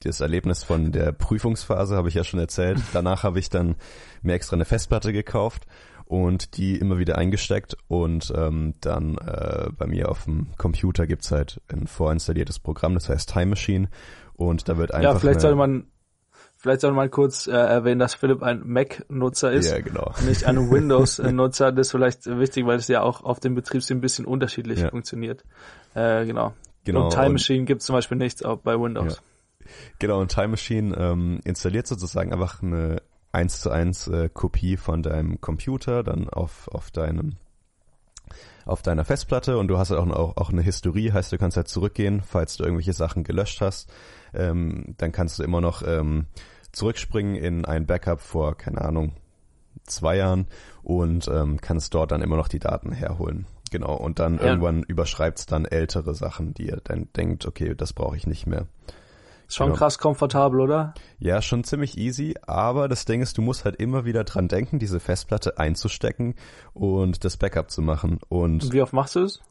das 0.10 0.22
Erlebnis 0.22 0.64
von 0.64 0.92
der 0.92 1.12
Prüfungsphase 1.12 1.96
habe 1.96 2.10
ich 2.10 2.16
ja 2.16 2.24
schon 2.24 2.40
erzählt. 2.40 2.80
Danach 2.94 3.24
habe 3.24 3.40
ich 3.40 3.50
dann 3.50 3.76
mir 4.22 4.34
extra 4.34 4.56
eine 4.56 4.66
Festplatte 4.66 5.14
gekauft 5.14 5.66
und 6.06 6.58
die 6.58 6.78
immer 6.78 6.98
wieder 6.98 7.18
eingesteckt 7.18 7.78
und 7.88 8.32
ähm, 8.36 8.76
dann 8.82 9.18
äh, 9.18 9.70
bei 9.78 9.88
mir 9.88 10.10
auf 10.10 10.26
dem 10.26 10.48
Computer 10.58 11.08
gibt's 11.08 11.32
halt 11.32 11.62
ein 11.72 11.88
vorinstalliertes 11.88 12.60
Programm, 12.60 12.94
das 12.94 13.10
heißt 13.10 13.32
Time 13.32 13.48
Machine 13.48 13.90
und 14.34 14.68
da 14.70 14.78
wird 14.78 14.94
einfach 14.94 15.14
ja 15.14 15.20
vielleicht 15.20 15.42
sollte 15.42 15.56
man 15.56 15.88
Vielleicht 16.64 16.80
soll 16.80 16.94
man 16.94 17.12
kurz 17.12 17.46
äh, 17.46 17.52
erwähnen, 17.52 18.00
dass 18.00 18.14
Philipp 18.14 18.42
ein 18.42 18.62
Mac-Nutzer 18.66 19.52
ist, 19.52 19.70
ja, 19.70 19.82
genau. 19.82 20.14
nicht 20.26 20.46
ein 20.46 20.72
Windows-Nutzer. 20.72 21.74
Das 21.74 21.88
ist 21.88 21.92
vielleicht 21.92 22.26
wichtig, 22.26 22.66
weil 22.66 22.78
es 22.78 22.88
ja 22.88 23.02
auch 23.02 23.22
auf 23.22 23.42
dem 23.42 23.54
Betriebssystem 23.54 23.98
ein 23.98 24.02
bisschen 24.02 24.24
unterschiedlich 24.24 24.80
ja. 24.80 24.90
funktioniert. 24.90 25.44
Äh, 25.94 26.26
genau. 26.26 26.54
genau. 26.86 27.04
Und 27.04 27.10
Time 27.12 27.32
Machine 27.32 27.66
gibt 27.66 27.82
es 27.82 27.88
zum 27.88 27.96
Beispiel 27.96 28.18
nichts 28.18 28.46
auch 28.46 28.60
bei 28.60 28.80
Windows. 28.80 29.16
Ja. 29.16 29.22
Genau, 30.00 30.19
und 30.19 30.31
Time 30.31 30.50
Machine 30.50 30.95
ähm, 30.98 31.39
installiert 31.44 31.88
sozusagen 31.88 32.31
einfach 32.31 32.62
eine 32.62 33.01
1 33.31 33.62
zu 33.62 33.71
1 33.71 34.07
äh, 34.07 34.30
Kopie 34.31 34.77
von 34.77 35.04
deinem 35.04 35.42
Computer 35.42 36.04
dann 36.04 36.30
auf, 36.30 36.68
auf 36.69 36.92
deinem 36.92 37.38
auf 38.65 38.81
deiner 38.81 39.04
Festplatte 39.04 39.57
und 39.57 39.68
du 39.68 39.77
hast 39.77 39.89
halt 39.89 40.00
auch, 40.00 40.10
auch, 40.10 40.38
auch 40.38 40.50
eine 40.50 40.62
Historie, 40.62 41.12
heißt 41.12 41.33
du 41.33 41.38
kannst 41.38 41.57
halt 41.57 41.68
zurückgehen, 41.68 42.21
falls 42.21 42.56
du 42.56 42.63
irgendwelche 42.63 42.94
Sachen 42.94 43.25
gelöscht 43.25 43.60
hast, 43.60 43.92
ähm, 44.33 44.95
dann 44.98 45.12
kannst 45.12 45.39
du 45.39 45.44
immer 45.44 45.60
noch 45.60 45.83
ähm, 45.86 46.27
zurückspringen 46.71 47.36
in 47.36 47.66
ein 47.66 47.86
Backup 47.86 48.21
vor, 48.21 48.56
keine 48.56 48.81
Ahnung, 48.81 49.13
zwei 49.86 50.18
Jahren 50.18 50.48
und 50.81 51.27
ähm, 51.27 51.59
kannst 51.59 51.94
dort 51.94 52.12
dann 52.12 52.21
immer 52.21 52.38
noch 52.38 52.48
die 52.48 52.59
Daten 52.59 52.94
herholen. 52.94 53.45
Genau, 53.71 53.95
und 53.95 54.19
dann 54.19 54.38
ja. 54.38 54.44
irgendwann 54.44 54.83
überschreibt's 54.83 55.45
dann 55.45 55.66
ältere 55.66 56.13
Sachen, 56.13 56.54
die 56.54 56.68
ihr 56.68 56.80
dann 56.83 57.09
denkt, 57.16 57.45
okay, 57.45 57.74
das 57.75 57.94
brauche 57.94 58.16
ich 58.16 58.27
nicht 58.27 58.45
mehr. 58.45 58.68
Schon 59.48 59.68
genau. 59.68 59.78
krass 59.78 59.98
komfortabel, 59.98 60.60
oder? 60.60 60.94
Ja, 61.19 61.42
schon 61.42 61.63
ziemlich 61.63 61.98
easy, 61.98 62.36
aber 62.45 62.88
das 62.88 63.06
Ding 63.06 63.22
ist, 63.22 63.38
du 63.38 63.42
musst 63.42 63.66
halt 63.66 63.75
immer 63.75 64.06
wieder 64.06 64.24
dran 64.24 64.48
denken, 64.48 64.80
diese 64.80 65.00
Festplatte 65.00 65.57
einzustecken 65.57 66.36
und 66.74 67.24
das 67.24 67.38
Backup 67.38 67.69
zu 67.69 67.81
machen. 67.81 68.19
Und, 68.30 68.63
und 68.63 68.74
wie 68.74 68.81
oft 68.81 68.94
machst 68.94 69.16
du 69.16 69.22
es? 69.22 69.42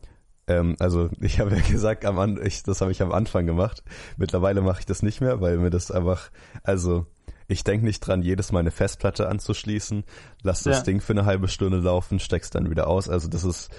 Ähm, 0.47 0.77
also 0.79 1.09
ich 1.21 1.41
habe 1.41 1.57
ja 1.57 1.63
gesagt, 1.71 2.05
am 2.05 2.19
An 2.19 2.41
ich, 2.43 2.63
das 2.63 2.81
habe 2.81 2.91
ich 2.91 3.03
am 3.03 3.13
Anfang 3.13 3.47
gemacht. 3.47 3.83
Mittlerweile 4.17 4.61
mache 4.61 4.81
ich 4.81 4.87
das 4.87 5.03
nicht 5.03 5.21
mehr, 5.21 5.41
weil 5.41 5.59
mir 5.59 5.71
das 5.71 5.91
einfach, 5.91 6.31
also 6.63 7.07
ich 7.49 7.65
denke 7.65 7.85
nicht 7.85 8.01
dran, 8.01 8.23
jedes 8.23 8.53
Mal 8.53 8.61
eine 8.61 8.71
Festplatte 8.71 9.29
anzuschließen, 9.29 10.05
lass 10.43 10.63
das 10.63 10.79
ja. 10.79 10.83
Ding 10.85 11.01
für 11.01 11.13
eine 11.13 11.27
halbe 11.27 11.49
Stunde 11.49 11.79
laufen, 11.79 12.19
steck's 12.19 12.51
dann 12.51 12.71
wieder 12.71 12.87
aus. 12.87 13.09
Also 13.09 13.29
das 13.29 13.45
ist 13.45 13.71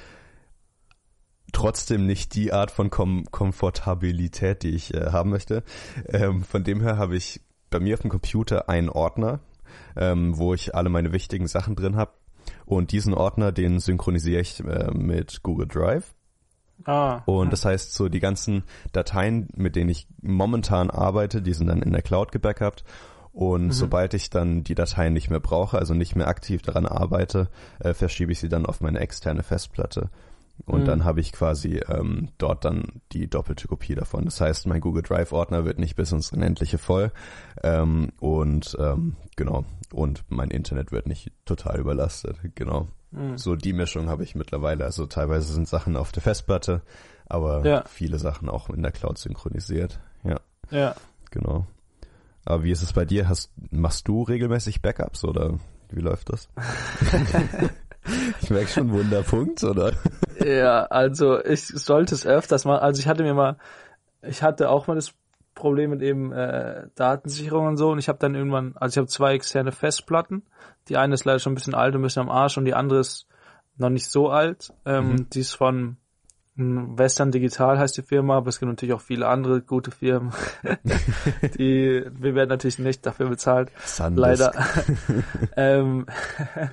trotzdem 1.53 2.05
nicht 2.05 2.35
die 2.35 2.51
Art 2.51 2.71
von 2.71 2.89
Kom 2.89 3.23
Komfortabilität, 3.31 4.63
die 4.63 4.71
ich 4.71 4.94
äh, 4.94 5.11
haben 5.11 5.29
möchte. 5.29 5.63
Ähm, 6.07 6.44
von 6.44 6.63
dem 6.65 6.81
her 6.81 6.97
habe 6.97 7.15
ich 7.15 7.39
bei 7.69 7.79
mir 7.79 7.94
auf 7.94 8.01
dem 8.01 8.11
Computer 8.11 8.67
einen 8.67 8.89
Ordner, 8.89 9.39
ähm, 9.95 10.38
wo 10.38 10.53
ich 10.53 10.75
alle 10.75 10.89
meine 10.89 11.13
wichtigen 11.13 11.47
Sachen 11.47 11.75
drin 11.75 11.95
habe. 11.95 12.11
Und 12.65 12.91
diesen 12.91 13.13
Ordner, 13.13 13.51
den 13.51 13.79
synchronisiere 13.79 14.41
ich 14.41 14.59
äh, 14.59 14.91
mit 14.94 15.44
Google 15.44 15.67
Drive. 15.67 16.13
Ah. 16.85 17.21
Und 17.25 17.53
das 17.53 17.65
heißt, 17.65 17.94
so 17.94 18.09
die 18.09 18.19
ganzen 18.19 18.63
Dateien, 18.91 19.47
mit 19.55 19.75
denen 19.75 19.89
ich 19.89 20.07
momentan 20.21 20.89
arbeite, 20.89 21.41
die 21.41 21.53
sind 21.53 21.67
dann 21.67 21.81
in 21.81 21.94
der 21.94 22.01
Cloud 22.01 22.31
gebackupt. 22.31 22.83
Und 23.31 23.67
mhm. 23.67 23.71
sobald 23.71 24.13
ich 24.13 24.29
dann 24.29 24.63
die 24.63 24.75
Dateien 24.75 25.13
nicht 25.13 25.29
mehr 25.29 25.39
brauche, 25.39 25.77
also 25.77 25.94
nicht 25.94 26.15
mehr 26.15 26.27
aktiv 26.27 26.61
daran 26.61 26.85
arbeite, 26.85 27.50
äh, 27.79 27.94
verschiebe 27.94 28.31
ich 28.31 28.39
sie 28.39 28.50
dann 28.50 28.65
auf 28.65 28.81
meine 28.81 29.00
externe 29.00 29.44
Festplatte. 29.44 30.09
Und 30.65 30.81
mhm. 30.81 30.85
dann 30.85 31.03
habe 31.03 31.19
ich 31.19 31.33
quasi 31.33 31.81
ähm, 31.89 32.29
dort 32.38 32.63
dann 32.63 33.01
die 33.11 33.27
doppelte 33.27 33.67
Kopie 33.67 33.95
davon. 33.95 34.25
Das 34.25 34.39
heißt, 34.39 34.65
mein 34.67 34.81
Google 34.81 35.03
Drive 35.03 35.33
Ordner 35.33 35.65
wird 35.65 35.79
nicht 35.79 35.95
bis 35.95 36.11
ins 36.11 36.31
Unendliche 36.31 36.77
voll. 36.77 37.11
Ähm, 37.63 38.11
und 38.19 38.77
ähm, 38.79 39.15
genau. 39.35 39.65
Und 39.91 40.23
mein 40.29 40.51
Internet 40.51 40.91
wird 40.91 41.07
nicht 41.07 41.31
total 41.45 41.79
überlastet. 41.79 42.38
Genau. 42.55 42.88
Mhm. 43.11 43.38
So 43.38 43.55
die 43.55 43.73
Mischung 43.73 44.09
habe 44.09 44.23
ich 44.23 44.35
mittlerweile. 44.35 44.85
Also 44.85 45.05
teilweise 45.05 45.51
sind 45.51 45.67
Sachen 45.67 45.97
auf 45.97 46.11
der 46.11 46.23
Festplatte, 46.23 46.81
aber 47.27 47.65
ja. 47.65 47.83
viele 47.88 48.17
Sachen 48.17 48.47
auch 48.47 48.69
in 48.69 48.83
der 48.83 48.91
Cloud 48.91 49.17
synchronisiert. 49.17 50.00
Ja. 50.23 50.39
Ja. 50.71 50.95
Genau. 51.31 51.67
Aber 52.45 52.63
wie 52.63 52.71
ist 52.71 52.83
es 52.83 52.94
bei 52.94 53.05
dir? 53.05 53.27
Hast, 53.27 53.51
machst 53.71 54.07
du 54.07 54.23
regelmäßig 54.23 54.81
Backups 54.81 55.25
oder 55.25 55.59
wie 55.89 56.01
läuft 56.01 56.29
das? 56.29 56.47
ich 58.41 58.50
merke 58.50 58.67
schon 58.67 58.91
Wunderpunkt, 58.91 59.63
oder? 59.63 59.94
Ja, 60.45 60.84
also 60.86 61.44
ich 61.44 61.68
sollte 61.68 62.16
es 62.16 62.25
öfters 62.25 62.66
mal, 62.66 62.80
also 62.80 63.00
ich 63.00 63.07
hatte 63.07 63.24
mir 63.24 63.34
mal, 63.34 63.57
ich 64.22 64.44
hatte 64.44 64.69
auch 64.69 64.88
mal 64.88 64.95
das 64.95 65.13
Problem 65.56 65.92
mit 65.92 66.01
eben 66.01 66.31
äh, 66.31 66.88
Datensicherung 66.95 67.68
und 67.68 67.78
so 67.78 67.92
und 67.92 68.00
ich 68.00 68.10
habe 68.10 68.19
dann 68.19 68.36
irgendwann, 68.36 68.74
also 68.75 68.94
ich 68.94 68.98
habe 68.98 69.07
zwei 69.07 69.34
externe 69.34 69.72
Festplatten. 69.72 70.44
Die 70.90 70.98
eine 70.98 71.13
ist 71.13 71.25
leider 71.25 71.40
schon 71.40 71.54
ein 71.54 71.56
bisschen 71.56 71.75
alt 71.75 71.95
und 71.95 72.01
ein 72.01 72.04
bisschen 72.04 72.24
am 72.24 72.30
Arsch 72.30 72.57
und 72.57 72.66
die 72.66 72.74
andere 72.74 73.00
ist 73.00 73.28
noch 73.78 73.90
nicht 73.90 74.10
so 74.10 74.30
alt. 74.30 74.74
Ähm, 74.86 75.12
mhm. 75.12 75.30
Die 75.30 75.40
ist 75.40 75.54
von 75.54 75.98
Western 76.55 77.31
Digital 77.31 77.79
heißt 77.79 77.97
die 77.97 78.03
Firma, 78.03 78.38
aber 78.38 78.50
es 78.50 78.59
gibt 78.59 78.69
natürlich 78.69 78.93
auch 78.93 79.01
viele 79.01 79.27
andere 79.27 79.62
gute 79.62 79.89
Firmen. 79.89 80.33
die, 81.57 82.05
wir 82.12 82.36
werden 82.36 82.50
natürlich 82.50 82.77
nicht 82.77 83.05
dafür 83.05 83.29
bezahlt. 83.29 83.72
Sundisk. 83.83 84.19
Leider. 84.19 84.53
ähm, 85.57 86.05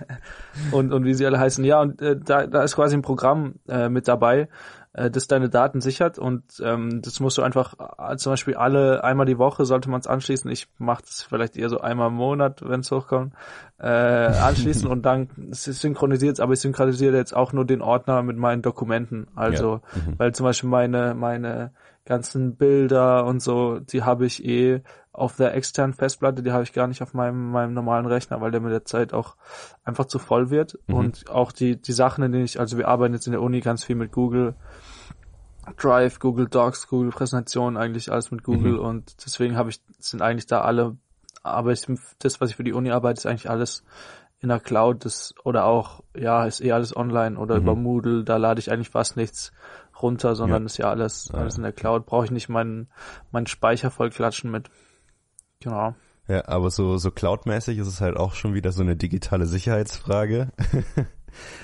und, 0.73 0.93
und 0.93 1.05
wie 1.07 1.15
sie 1.15 1.25
alle 1.25 1.39
heißen. 1.39 1.65
Ja, 1.65 1.81
und 1.81 2.03
äh, 2.03 2.19
da, 2.19 2.47
da 2.47 2.63
ist 2.63 2.77
quasi 2.77 2.95
ein 2.95 3.03
Programm 3.03 3.55
äh, 3.69 3.89
mit 3.89 4.07
dabei, 4.07 4.49
äh, 4.93 5.11
das 5.11 5.29
deine 5.29 5.49
Daten 5.49 5.81
sichert 5.81 6.19
und 6.19 6.43
ähm, 6.65 7.01
das 7.03 7.21
musst 7.21 7.39
du 7.39 7.43
einfach 7.43 7.75
äh, 7.99 8.17
zum 8.17 8.33
Beispiel 8.33 8.55
alle 8.55 9.05
einmal 9.05 9.27
die 9.27 9.39
Woche 9.39 9.65
sollte 9.65 9.89
man 9.89 10.01
es 10.01 10.07
anschließen. 10.07 10.51
Ich 10.51 10.69
mache 10.79 11.03
das 11.03 11.23
vielleicht 11.23 11.57
eher 11.57 11.69
so 11.69 11.81
einmal 11.81 12.09
im 12.09 12.15
Monat, 12.15 12.63
wenn 12.69 12.81
es 12.81 12.91
hochkommt, 12.91 13.35
äh, 13.79 13.87
anschließen 13.87 14.87
und 14.91 15.03
dann 15.03 15.29
synchronisiert 15.51 16.41
aber 16.41 16.55
ich 16.55 16.61
synchronisiere 16.61 17.17
jetzt 17.17 17.35
auch 17.35 17.53
nur 17.53 17.65
den 17.65 17.83
Ordner 17.83 18.23
mit 18.23 18.37
meinen 18.37 18.63
Dokumenten. 18.63 19.29
Also, 19.37 19.81
ja. 19.95 20.03
mhm. 20.07 20.19
weil 20.19 20.35
zum 20.35 20.45
Beispiel 20.45 20.69
meine 20.69 21.15
meine 21.15 21.73
ganzen 22.05 22.57
Bilder 22.57 23.25
und 23.27 23.41
so, 23.41 23.79
die 23.79 24.03
habe 24.03 24.27
ich 24.27 24.45
eh 24.45 24.83
auf 25.13 25.37
der 25.37 25.55
externen 25.55 25.93
Festplatte, 25.93 26.43
die 26.43 26.53
habe 26.53 26.63
ich 26.63 26.73
gar 26.73 26.87
nicht 26.87 27.03
auf 27.03 27.15
meinem, 27.15 27.51
meinem 27.51 27.75
normalen 27.75 28.07
Rechner, 28.07 28.41
weil 28.41 28.51
der 28.51 28.61
mit 28.61 28.73
der 28.73 28.85
Zeit 28.85 29.13
auch 29.13 29.37
einfach 29.85 30.07
zu 30.07 30.19
voll 30.19 30.51
wird. 30.51 30.79
Mhm. 30.87 30.95
Und 30.95 31.31
auch 31.31 31.53
die, 31.53 31.81
die 31.81 31.93
Sachen, 31.93 32.25
in 32.25 32.33
denen 32.33 32.45
ich, 32.45 32.61
also 32.61 32.79
wir 32.79 32.89
arbeiten 32.89 33.15
jetzt 33.15 33.27
in 33.27 33.33
der 33.33 33.43
Uni 33.43 33.61
ganz 33.61 33.85
viel 33.85 33.97
mit 33.97 34.13
Google 34.13 34.55
Drive, 35.77 36.19
Google 36.21 36.49
Docs, 36.49 36.89
Google 36.89 37.11
Präsentationen, 37.11 37.77
eigentlich 37.77 38.11
alles 38.11 38.31
mit 38.31 38.43
Google 38.43 38.73
mhm. 38.73 38.81
und 38.81 39.25
deswegen 39.25 39.57
habe 39.57 39.71
ich, 39.71 39.81
sind 39.99 40.23
eigentlich 40.23 40.47
da 40.47 40.63
alle, 40.63 40.97
aber 41.43 41.73
ich, 41.73 41.87
das, 42.19 42.41
was 42.41 42.51
ich 42.51 42.57
für 42.57 42.65
die 42.65 42.73
Uni 42.73 42.91
arbeite, 42.91 43.19
ist 43.19 43.27
eigentlich 43.27 43.51
alles 43.51 43.85
in 44.41 44.49
der 44.49 44.59
Cloud, 44.59 45.05
das, 45.05 45.35
oder 45.45 45.67
auch, 45.67 46.03
ja, 46.17 46.47
ist 46.47 46.63
eh 46.63 46.73
alles 46.73 46.97
online 46.97 47.39
oder 47.39 47.57
mhm. 47.57 47.63
über 47.63 47.75
Moodle, 47.77 48.25
da 48.25 48.37
lade 48.39 48.59
ich 48.59 48.73
eigentlich 48.73 48.91
fast 48.91 49.17
nichts 49.17 49.53
runter, 50.03 50.35
sondern 50.35 50.63
ja. 50.63 50.67
ist 50.67 50.77
ja 50.79 50.91
alles, 50.91 51.31
alles 51.33 51.57
in 51.57 51.63
der 51.63 51.73
Cloud, 51.73 52.07
brauche 52.07 52.25
ich 52.25 52.31
nicht 52.31 52.49
meinen, 52.49 52.89
meinen 53.31 53.47
Speicher 53.47 53.91
voll 53.91 54.11
klatschen 54.11 54.51
mit. 54.51 54.71
Genau. 55.61 55.95
Ja, 56.29 56.47
aber 56.47 56.71
so, 56.71 56.97
so 56.97 57.11
cloudmäßig 57.11 57.79
ist 57.79 57.89
es 57.89 58.01
halt 58.01 58.17
auch 58.17 58.35
schon 58.35 58.55
wieder 58.55 58.73
so 58.73 58.83
eine 58.83 58.97
digitale 58.97 59.47
Sicherheitsfrage. 59.47 60.53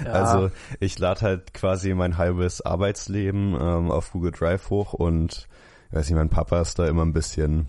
ja. 0.05 0.11
Also 0.11 0.51
ich 0.81 0.99
lade 0.99 1.21
halt 1.21 1.55
quasi 1.55 1.95
mein 1.95 2.19
halbes 2.19 2.65
Arbeitsleben 2.65 3.55
ähm, 3.55 3.91
auf 3.91 4.11
Google 4.11 4.33
Drive 4.33 4.71
hoch 4.71 4.93
und 4.93 5.47
weiß 5.93 6.09
nicht, 6.09 6.17
mein 6.17 6.31
Papa 6.31 6.61
ist 6.61 6.79
da 6.79 6.87
immer 6.87 7.05
ein 7.05 7.13
bisschen 7.13 7.69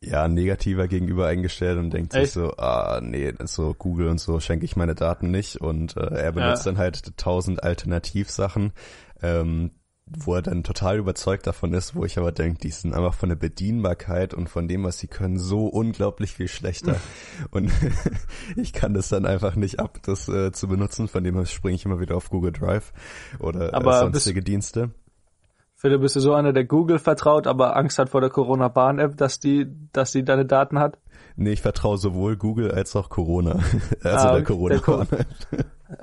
ja, 0.00 0.28
negativer 0.28 0.86
gegenüber 0.86 1.26
eingestellt 1.26 1.78
und 1.78 1.90
denkt 1.90 2.14
Echt? 2.14 2.26
sich 2.26 2.32
so, 2.32 2.56
ah, 2.56 3.00
nee, 3.02 3.32
so 3.44 3.74
Google 3.74 4.08
und 4.08 4.20
so 4.20 4.38
schenke 4.38 4.64
ich 4.64 4.76
meine 4.76 4.94
Daten 4.94 5.30
nicht 5.30 5.56
und 5.56 5.96
äh, 5.96 6.14
er 6.14 6.32
benutzt 6.32 6.66
ja. 6.66 6.72
dann 6.72 6.78
halt 6.78 7.16
tausend 7.16 7.62
Alternativsachen, 7.64 8.72
ähm, 9.22 9.72
wo 10.16 10.34
er 10.34 10.42
dann 10.42 10.64
total 10.64 10.98
überzeugt 10.98 11.46
davon 11.46 11.74
ist, 11.74 11.94
wo 11.94 12.04
ich 12.04 12.18
aber 12.18 12.32
denke, 12.32 12.60
die 12.60 12.70
sind 12.70 12.94
einfach 12.94 13.14
von 13.14 13.28
der 13.28 13.36
Bedienbarkeit 13.36 14.34
und 14.34 14.48
von 14.48 14.68
dem, 14.68 14.84
was 14.84 14.98
sie 14.98 15.06
können, 15.06 15.38
so 15.38 15.66
unglaublich 15.66 16.32
viel 16.32 16.48
schlechter. 16.48 16.96
und 17.50 17.70
ich 18.56 18.72
kann 18.72 18.94
das 18.94 19.08
dann 19.08 19.26
einfach 19.26 19.56
nicht 19.56 19.80
ab, 19.80 19.98
das 20.04 20.28
äh, 20.28 20.52
zu 20.52 20.68
benutzen. 20.68 21.08
Von 21.08 21.24
dem 21.24 21.34
her 21.34 21.46
springe 21.46 21.74
ich 21.74 21.84
immer 21.84 22.00
wieder 22.00 22.16
auf 22.16 22.30
Google 22.30 22.52
Drive 22.52 22.92
oder 23.38 23.74
aber 23.74 23.96
äh, 23.96 24.00
sonstige 24.00 24.42
Dienste. 24.42 24.90
Philipp, 25.74 26.00
bist 26.00 26.16
du 26.16 26.20
so 26.20 26.34
einer, 26.34 26.52
der 26.52 26.64
Google 26.64 26.98
vertraut, 26.98 27.46
aber 27.46 27.76
Angst 27.76 28.00
hat 28.00 28.08
vor 28.08 28.20
der 28.20 28.30
Corona-Bahn-App, 28.30 29.16
dass 29.16 29.38
die, 29.38 29.66
dass 29.92 30.10
die 30.10 30.24
deine 30.24 30.44
Daten 30.44 30.80
hat? 30.80 30.98
Nee, 31.36 31.52
ich 31.52 31.62
vertraue 31.62 31.98
sowohl 31.98 32.36
Google 32.36 32.72
als 32.72 32.96
auch 32.96 33.10
Corona. 33.10 33.60
Also 34.02 34.28
ah, 34.28 34.32
der 34.32 34.42
Corona-Bahn-App. 34.42 35.26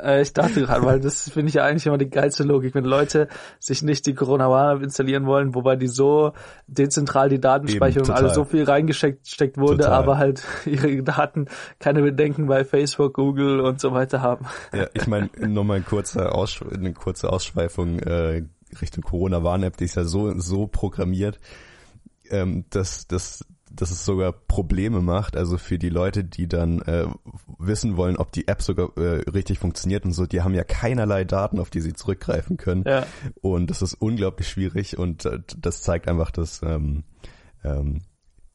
Äh, 0.01 0.21
ich 0.21 0.33
dachte 0.33 0.61
gerade, 0.61 0.85
weil 0.85 0.99
das 0.99 1.29
finde 1.29 1.49
ich 1.49 1.55
ja 1.55 1.63
eigentlich 1.63 1.85
immer 1.85 1.97
die 1.97 2.09
geilste 2.09 2.43
Logik, 2.43 2.75
wenn 2.75 2.85
Leute 2.85 3.27
sich 3.59 3.83
nicht 3.83 4.05
die 4.05 4.13
Corona 4.13 4.49
Warn 4.49 4.83
installieren 4.83 5.25
wollen, 5.25 5.55
wobei 5.55 5.75
die 5.75 5.87
so 5.87 6.33
dezentral 6.67 7.29
die 7.29 7.39
Datenspeicherung 7.39 8.09
alle 8.09 8.33
so 8.33 8.45
viel 8.45 8.63
reingesteckt 8.63 9.27
steckt 9.27 9.57
wurde, 9.57 9.83
total. 9.83 9.93
aber 9.93 10.17
halt 10.17 10.43
ihre 10.65 11.03
Daten 11.03 11.47
keine 11.79 12.01
Bedenken 12.01 12.47
bei 12.47 12.65
Facebook, 12.65 13.13
Google 13.13 13.59
und 13.59 13.79
so 13.79 13.91
weiter 13.91 14.21
haben. 14.21 14.45
Ja, 14.73 14.87
ich 14.93 15.07
meine, 15.07 15.29
nur 15.39 15.63
mal 15.63 15.77
ein 15.77 15.85
kurzer 15.85 16.35
Aussch 16.35 16.61
eine 16.61 16.93
kurze 16.93 17.31
Ausschweifung 17.31 17.99
äh, 17.99 18.43
Richtung 18.81 19.03
Corona-Warn-App, 19.03 19.77
die 19.77 19.85
ist 19.85 19.95
ja 19.95 20.03
so, 20.03 20.37
so 20.39 20.67
programmiert, 20.67 21.39
ähm, 22.29 22.65
dass, 22.69 23.07
dass, 23.07 23.45
dass 23.75 23.91
es 23.91 24.05
sogar 24.05 24.31
Probleme 24.31 25.01
macht, 25.01 25.35
also 25.35 25.57
für 25.57 25.77
die 25.77 25.89
Leute, 25.89 26.23
die 26.23 26.47
dann 26.47 26.81
äh, 26.81 27.05
wissen 27.57 27.97
wollen, 27.97 28.17
ob 28.17 28.31
die 28.31 28.47
App 28.47 28.61
sogar 28.61 28.95
äh, 28.97 29.29
richtig 29.29 29.59
funktioniert 29.59 30.05
und 30.05 30.13
so, 30.13 30.25
die 30.25 30.41
haben 30.41 30.53
ja 30.53 30.63
keinerlei 30.63 31.23
Daten, 31.23 31.59
auf 31.59 31.69
die 31.69 31.81
sie 31.81 31.93
zurückgreifen 31.93 32.57
können. 32.57 32.83
Ja. 32.85 33.05
Und 33.41 33.69
das 33.69 33.81
ist 33.81 33.95
unglaublich 33.95 34.47
schwierig 34.47 34.97
und 34.97 35.25
äh, 35.25 35.39
das 35.57 35.81
zeigt 35.81 36.07
einfach, 36.07 36.31
dass 36.31 36.61
ähm, 36.63 37.03
ähm, 37.63 38.01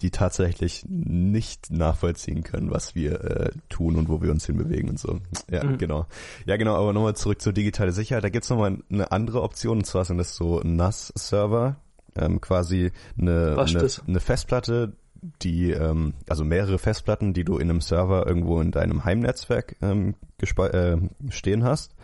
die 0.02 0.10
tatsächlich 0.10 0.84
nicht 0.88 1.70
nachvollziehen 1.70 2.42
können, 2.42 2.70
was 2.70 2.94
wir 2.94 3.20
äh, 3.22 3.50
tun 3.68 3.96
und 3.96 4.08
wo 4.08 4.22
wir 4.22 4.30
uns 4.30 4.46
hinbewegen 4.46 4.88
und 4.88 4.98
so. 4.98 5.20
Ja, 5.50 5.64
mhm. 5.64 5.78
genau. 5.78 6.06
Ja, 6.46 6.56
genau, 6.56 6.74
aber 6.76 6.92
nochmal 6.92 7.16
zurück 7.16 7.42
zur 7.42 7.52
digitale 7.52 7.92
Sicherheit. 7.92 8.24
Da 8.24 8.30
gibt's 8.30 8.48
nochmal 8.48 8.78
eine 8.90 9.12
andere 9.12 9.42
Option, 9.42 9.78
und 9.78 9.84
zwar 9.84 10.04
sind 10.04 10.18
das 10.18 10.36
so 10.36 10.60
NAS-Server, 10.60 11.76
ähm, 12.16 12.40
quasi 12.40 12.92
eine, 13.18 13.56
eine, 13.58 13.88
eine 14.06 14.20
Festplatte, 14.20 14.94
die, 15.42 15.70
ähm, 15.70 16.14
also 16.28 16.44
mehrere 16.44 16.78
Festplatten, 16.78 17.32
die 17.32 17.44
du 17.44 17.56
in 17.58 17.70
einem 17.70 17.80
Server 17.80 18.26
irgendwo 18.26 18.60
in 18.60 18.70
deinem 18.70 19.04
Heimnetzwerk 19.04 19.76
ähm, 19.82 20.14
äh, 20.40 20.96
stehen 21.30 21.64
hast. 21.64 21.94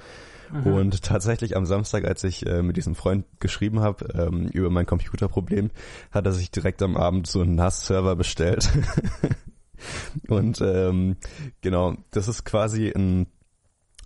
Mhm. 0.52 0.72
Und 0.72 1.02
tatsächlich 1.02 1.56
am 1.56 1.66
Samstag, 1.66 2.04
als 2.04 2.22
ich 2.24 2.46
äh, 2.46 2.62
mit 2.62 2.76
diesem 2.76 2.94
Freund 2.94 3.24
geschrieben 3.40 3.80
habe 3.80 4.06
ähm, 4.14 4.48
über 4.48 4.70
mein 4.70 4.86
Computerproblem, 4.86 5.70
hat 6.12 6.26
er 6.26 6.32
sich 6.32 6.50
direkt 6.50 6.82
am 6.82 6.96
Abend 6.96 7.26
so 7.26 7.40
einen 7.40 7.56
NAS-Server 7.56 8.16
bestellt. 8.16 8.70
und 10.28 10.60
ähm, 10.60 11.16
genau, 11.62 11.96
das 12.10 12.28
ist 12.28 12.44
quasi 12.44 12.92
ein 12.94 13.26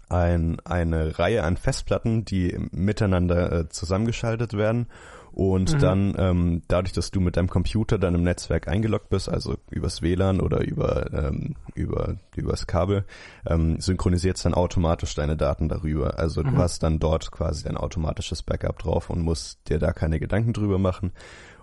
ein, 0.08 0.58
eine 0.64 1.20
Reihe 1.20 1.44
an 1.44 1.56
Festplatten, 1.56 2.24
die 2.24 2.58
miteinander 2.72 3.52
äh, 3.52 3.68
zusammengeschaltet 3.68 4.54
werden 4.54 4.88
und 5.32 5.74
mhm. 5.74 5.78
dann 5.78 6.14
ähm, 6.18 6.62
dadurch, 6.68 6.92
dass 6.92 7.10
du 7.10 7.20
mit 7.20 7.36
deinem 7.36 7.48
Computer 7.48 7.98
dann 7.98 8.14
im 8.14 8.22
Netzwerk 8.22 8.68
eingeloggt 8.68 9.08
bist, 9.10 9.28
also 9.28 9.56
übers 9.70 10.02
WLAN 10.02 10.40
oder 10.40 10.60
über 10.60 11.12
ähm, 11.12 11.54
über 11.74 12.16
übers 12.36 12.66
Kabel, 12.66 13.04
ähm, 13.46 13.80
synchronisiert 13.80 14.36
es 14.36 14.42
dann 14.42 14.54
automatisch 14.54 15.14
deine 15.14 15.36
Daten 15.36 15.68
darüber. 15.68 16.18
Also 16.18 16.42
mhm. 16.42 16.54
du 16.54 16.56
hast 16.58 16.82
dann 16.82 16.98
dort 16.98 17.30
quasi 17.30 17.68
ein 17.68 17.76
automatisches 17.76 18.42
Backup 18.42 18.78
drauf 18.78 19.10
und 19.10 19.22
musst 19.22 19.68
dir 19.68 19.78
da 19.78 19.92
keine 19.92 20.20
Gedanken 20.20 20.52
drüber 20.52 20.78
machen. 20.78 21.12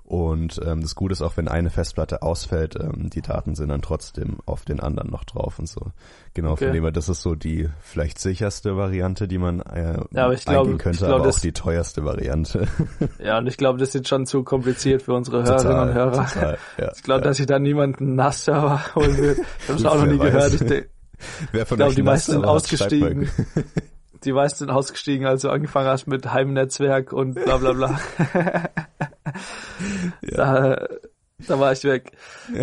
Und 0.07 0.61
ähm, 0.65 0.79
das 0.79 0.95
Gute 0.95 1.11
ist 1.11 1.21
auch, 1.21 1.35
wenn 1.35 1.49
eine 1.49 1.69
Festplatte 1.69 2.21
ausfällt, 2.21 2.77
ähm, 2.79 3.09
die 3.09 3.21
Daten 3.21 3.55
sind 3.55 3.67
dann 3.67 3.81
trotzdem 3.81 4.37
auf 4.45 4.63
den 4.63 4.79
anderen 4.79 5.11
noch 5.11 5.25
drauf 5.25 5.59
und 5.59 5.67
so. 5.67 5.91
Genau, 6.33 6.51
okay. 6.51 6.67
von 6.67 6.73
dem 6.73 6.83
her, 6.83 6.93
das 6.93 7.09
ist 7.09 7.21
so 7.21 7.35
die 7.35 7.67
vielleicht 7.81 8.17
sicherste 8.17 8.77
Variante, 8.77 9.27
die 9.27 9.37
man 9.37 9.59
äh, 9.59 9.99
ja, 10.11 10.23
aber 10.23 10.33
ich 10.33 10.45
glaube, 10.45 10.77
könnte, 10.77 10.91
ich 10.91 10.97
glaub, 10.99 11.19
aber 11.19 11.29
auch 11.29 11.39
die 11.39 11.51
teuerste 11.51 12.05
Variante. 12.05 12.67
Ja, 13.19 13.39
und 13.39 13.47
ich 13.47 13.57
glaube, 13.57 13.79
das 13.79 13.89
ist 13.89 13.95
jetzt 13.95 14.07
schon 14.07 14.25
zu 14.25 14.43
kompliziert 14.43 15.01
für 15.01 15.13
unsere 15.13 15.43
Hörerinnen 15.43 15.89
und 15.89 15.93
Hörer. 15.93 16.25
Total, 16.27 16.57
ja, 16.77 16.91
ich 16.95 17.03
glaube, 17.03 17.21
ja. 17.21 17.27
dass 17.27 17.37
sich 17.37 17.45
da 17.45 17.59
niemand 17.59 17.99
einen 17.99 18.15
NAS-Server 18.15 18.95
holen 18.95 19.17
wird. 19.17 19.39
Ich 19.59 19.69
habe 19.69 19.79
es 19.79 19.85
auch 19.85 19.95
noch 19.97 20.05
nie 20.05 20.19
weiß. 20.19 20.31
gehört. 20.31 20.53
Ich, 20.53 21.61
ich 21.61 21.67
glaube, 21.75 21.95
die 21.95 22.01
meisten 22.01 22.31
sind 22.31 22.45
ausgestiegen. 22.45 23.29
die 24.23 24.31
meisten 24.31 24.59
sind 24.59 24.69
ausgestiegen, 24.69 25.27
als 25.27 25.41
du 25.41 25.49
angefangen 25.49 25.89
hast 25.89 26.07
mit 26.07 26.31
Heimnetzwerk 26.31 27.11
und 27.11 27.33
bla 27.33 27.57
bla 27.57 27.73
bla. 27.73 27.99
ja. 30.21 30.37
da, 30.37 30.87
da 31.45 31.59
war 31.59 31.71
ich 31.71 31.83
weg. 31.83 32.13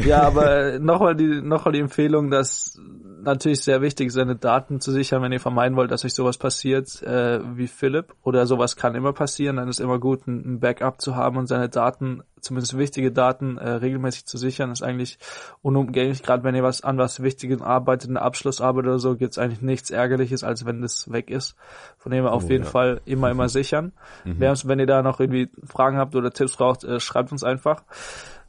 Ja, 0.04 0.23
aber 0.23 0.78
nochmal 0.81 1.14
die, 1.14 1.40
nochmal 1.40 1.73
die 1.73 1.81
Empfehlung, 1.81 2.31
dass 2.31 2.81
natürlich 3.23 3.61
sehr 3.61 3.83
wichtig, 3.83 4.11
seine 4.12 4.37
Daten 4.37 4.81
zu 4.81 4.90
sichern, 4.90 5.23
wenn 5.23 5.33
ihr 5.33 5.40
vermeiden 5.40 5.76
wollt, 5.76 5.90
dass 5.90 6.04
euch 6.04 6.14
sowas 6.14 6.38
passiert 6.38 7.02
äh, 7.02 7.40
wie 7.57 7.69
Philipp 7.69 8.14
oder 8.23 8.47
sowas 8.47 8.76
kann 8.76 8.95
immer 8.95 9.12
passieren, 9.12 9.57
dann 9.57 9.69
ist 9.69 9.81
immer 9.81 9.99
gut, 9.99 10.26
ein, 10.26 10.61
Backup 10.61 11.00
zu 11.00 11.16
haben 11.16 11.37
und 11.37 11.47
seine 11.47 11.69
Daten, 11.69 12.23
zumindest 12.40 12.76
wichtige 12.76 13.12
Daten, 13.12 13.59
äh, 13.59 13.71
regelmäßig 13.71 14.26
zu 14.26 14.38
sichern, 14.38 14.71
ist 14.71 14.83
eigentlich 14.83 15.19
unumgänglich. 15.62 16.23
Gerade 16.23 16.45
wenn 16.45 16.54
ihr 16.54 16.62
was 16.62 16.83
an 16.83 16.99
was 16.99 17.23
Wichtigen 17.23 17.62
arbeitet, 17.62 18.11
eine 18.11 18.23
Abschlussarbeit 18.23 18.85
oder 18.85 18.99
so, 18.99 19.16
gibt's 19.16 19.38
eigentlich 19.38 19.62
nichts 19.62 19.90
Ärgerliches, 19.90 20.45
als 20.45 20.64
wenn 20.66 20.83
das 20.83 21.11
weg 21.11 21.31
ist. 21.31 21.57
Von 21.99 22.12
dem 22.12 22.25
her 22.25 22.33
auf 22.33 22.45
oh, 22.45 22.49
jeden 22.49 22.64
ja. 22.64 22.71
Fall 22.71 23.00
immer, 23.04 23.31
immer 23.31 23.49
sichern. 23.49 23.93
Mhm. 24.25 24.40
Wenn 24.40 24.78
ihr 24.78 24.87
da 24.87 25.02
noch 25.02 25.21
irgendwie 25.21 25.49
Fragen 25.64 25.97
habt 25.97 26.14
oder 26.14 26.31
Tipps 26.31 26.57
braucht, 26.57 26.85
äh, 26.85 27.00
schreibt 27.00 27.33
uns 27.33 27.45
einfach. 27.45 27.83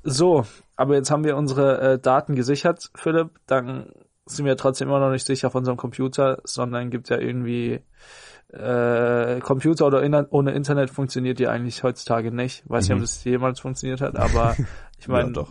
So, 0.07 0.45
aber 0.75 0.95
jetzt 0.95 1.09
haben 1.09 1.24
wir 1.24 1.35
unsere 1.35 1.81
äh, 1.81 2.00
Daten 2.00 2.35
gesichert, 2.35 2.91
Philipp. 2.93 3.31
Dann 3.47 3.88
sind 4.27 4.45
wir 4.45 4.55
trotzdem 4.55 4.88
immer 4.88 5.00
noch 5.00 5.09
nicht 5.09 5.25
sicher 5.25 5.47
auf 5.47 5.55
unserem 5.55 5.77
Computer, 5.77 6.39
sondern 6.43 6.91
gibt 6.91 7.09
ja 7.09 7.17
irgendwie 7.17 7.81
äh, 8.53 9.39
Computer 9.39 9.88
oder 9.88 10.03
in, 10.03 10.13
ohne 10.13 10.51
Internet 10.51 10.91
funktioniert 10.91 11.39
ja 11.39 11.50
eigentlich 11.50 11.81
heutzutage 11.81 12.31
nicht. 12.31 12.63
Weiß 12.69 12.88
mhm. 12.88 12.95
nicht, 12.95 13.01
ob 13.01 13.07
das 13.07 13.24
jemals 13.24 13.59
funktioniert 13.59 14.01
hat, 14.01 14.15
aber 14.15 14.55
ich 15.00 15.07
meine, 15.07 15.33
ja, 15.33 15.47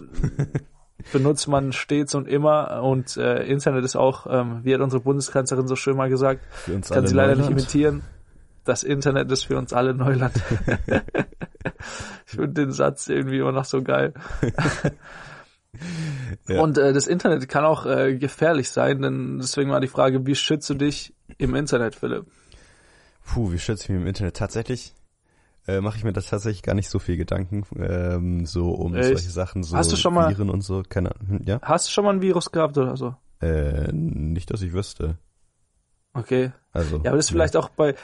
benutzt 1.12 1.49
man 1.49 1.73
stets 1.73 2.14
und 2.14 2.28
immer 2.28 2.80
und 2.82 3.16
äh, 3.16 3.42
Internet 3.44 3.84
ist 3.84 3.96
auch, 3.96 4.26
ähm, 4.30 4.61
wie 4.62 4.73
hat 4.73 4.80
unsere 4.80 5.02
Bundeskanzlerin 5.02 5.66
so 5.66 5.75
schön 5.75 5.96
mal 5.96 6.08
gesagt, 6.08 6.42
kann 6.88 7.06
sie 7.08 7.14
leider 7.14 7.34
nicht 7.34 7.50
imitieren. 7.50 8.02
Das 8.64 8.83
Internet 8.83 9.30
ist 9.30 9.44
für 9.44 9.59
uns 9.59 9.73
alle 9.73 9.94
Neuland. 9.94 10.35
ich 12.26 12.33
finde 12.33 12.49
den 12.49 12.73
Satz 12.73 13.09
irgendwie 13.09 13.38
immer 13.38 13.52
noch 13.52 13.64
so 13.64 13.83
geil. 13.83 14.14
Ja. 16.49 16.61
Und 16.61 16.78
äh, 16.78 16.92
das 16.92 17.09
Internet 17.09 17.49
kann 17.49 17.64
auch 17.64 17.85
äh, 17.85 18.16
gefährlich 18.16 18.71
sein, 18.71 19.02
denn 19.02 19.38
deswegen 19.38 19.71
war 19.71 19.80
die 19.80 19.88
Frage, 19.88 20.25
wie 20.26 20.35
schützt 20.37 20.71
du 20.71 20.75
dich 20.75 21.14
im 21.38 21.54
Internet, 21.54 21.97
Philipp? 21.97 22.26
Puh, 23.25 23.50
wie 23.50 23.59
schütze 23.59 23.85
ich 23.85 23.88
mich 23.88 24.00
im 24.00 24.06
Internet? 24.06 24.37
Tatsächlich 24.37 24.94
äh, 25.66 25.80
mache 25.80 25.97
ich 25.97 26.04
mir 26.04 26.12
da 26.12 26.21
tatsächlich 26.21 26.62
gar 26.62 26.75
nicht 26.75 26.90
so 26.90 26.99
viel 26.99 27.16
Gedanken, 27.16 27.64
ähm, 27.78 28.44
so 28.44 28.71
um 28.71 28.94
Echt? 28.94 29.09
solche 29.09 29.30
Sachen, 29.30 29.62
so 29.62 29.76
hast 29.76 29.90
du 29.92 29.97
schon 29.97 30.12
mal, 30.12 30.30
Viren 30.30 30.50
und 30.50 30.61
so, 30.61 30.83
keine 30.88 31.14
Ahnung, 31.16 31.40
ja? 31.44 31.59
Hast 31.62 31.88
du 31.88 31.90
schon 31.92 32.04
mal 32.04 32.14
ein 32.14 32.23
Virus 32.23 32.52
gehabt 32.52 32.76
oder 32.76 32.97
so? 32.97 33.14
Äh, 33.40 33.90
nicht, 33.92 34.50
dass 34.50 34.62
ich 34.62 34.73
wüsste. 34.73 35.18
Okay. 36.14 36.52
Also. 36.73 36.97
Ja, 36.99 37.11
aber 37.11 37.16
das 37.16 37.26
ist 37.26 37.30
vielleicht 37.30 37.56
auch 37.56 37.68
bei, 37.68 37.94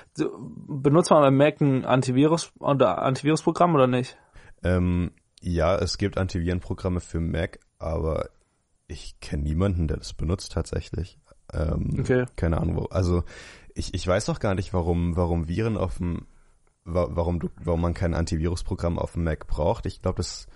benutzt 0.69 1.11
man 1.11 1.23
beim 1.23 1.37
Mac 1.37 1.61
ein 1.61 1.85
Antivirus 1.85 2.53
oder 2.59 3.03
Antivirusprogramm 3.03 3.75
oder 3.75 3.87
nicht? 3.87 4.19
Ähm, 4.63 5.13
ja, 5.41 5.77
es 5.77 5.97
gibt 5.97 6.19
Antivirenprogramme 6.19 7.01
für 7.01 7.21
Mac, 7.21 7.61
aber 7.79 8.29
ich 8.89 9.19
kenne 9.21 9.45
niemanden, 9.45 9.89
der 9.89 9.97
das 9.97 10.13
benutzt 10.13 10.53
tatsächlich. 10.53 11.19
Ähm, 11.53 11.97
okay. 11.99 12.27
Keine 12.37 12.61
Ahnung 12.61 12.77
wo. 12.77 12.85
Also 12.87 13.25
ich, 13.75 13.95
ich 13.95 14.07
weiß 14.07 14.27
doch 14.27 14.41
gar 14.41 14.55
nicht, 14.55 14.75
warum, 14.75 15.17
warum 15.17 15.49
Viren 15.49 15.77
auf 15.77 15.99
dem, 15.99 16.27
warum 16.85 17.41
du, 17.41 17.49
warum 17.63 17.81
man 17.81 17.95
kein 17.95 18.15
Antivirusprogramm 18.15 18.99
auf 18.99 19.13
dem 19.13 19.25
Mac 19.25 19.47
braucht. 19.47 19.87
Ich 19.87 20.03
glaube, 20.03 20.17
das, 20.17 20.49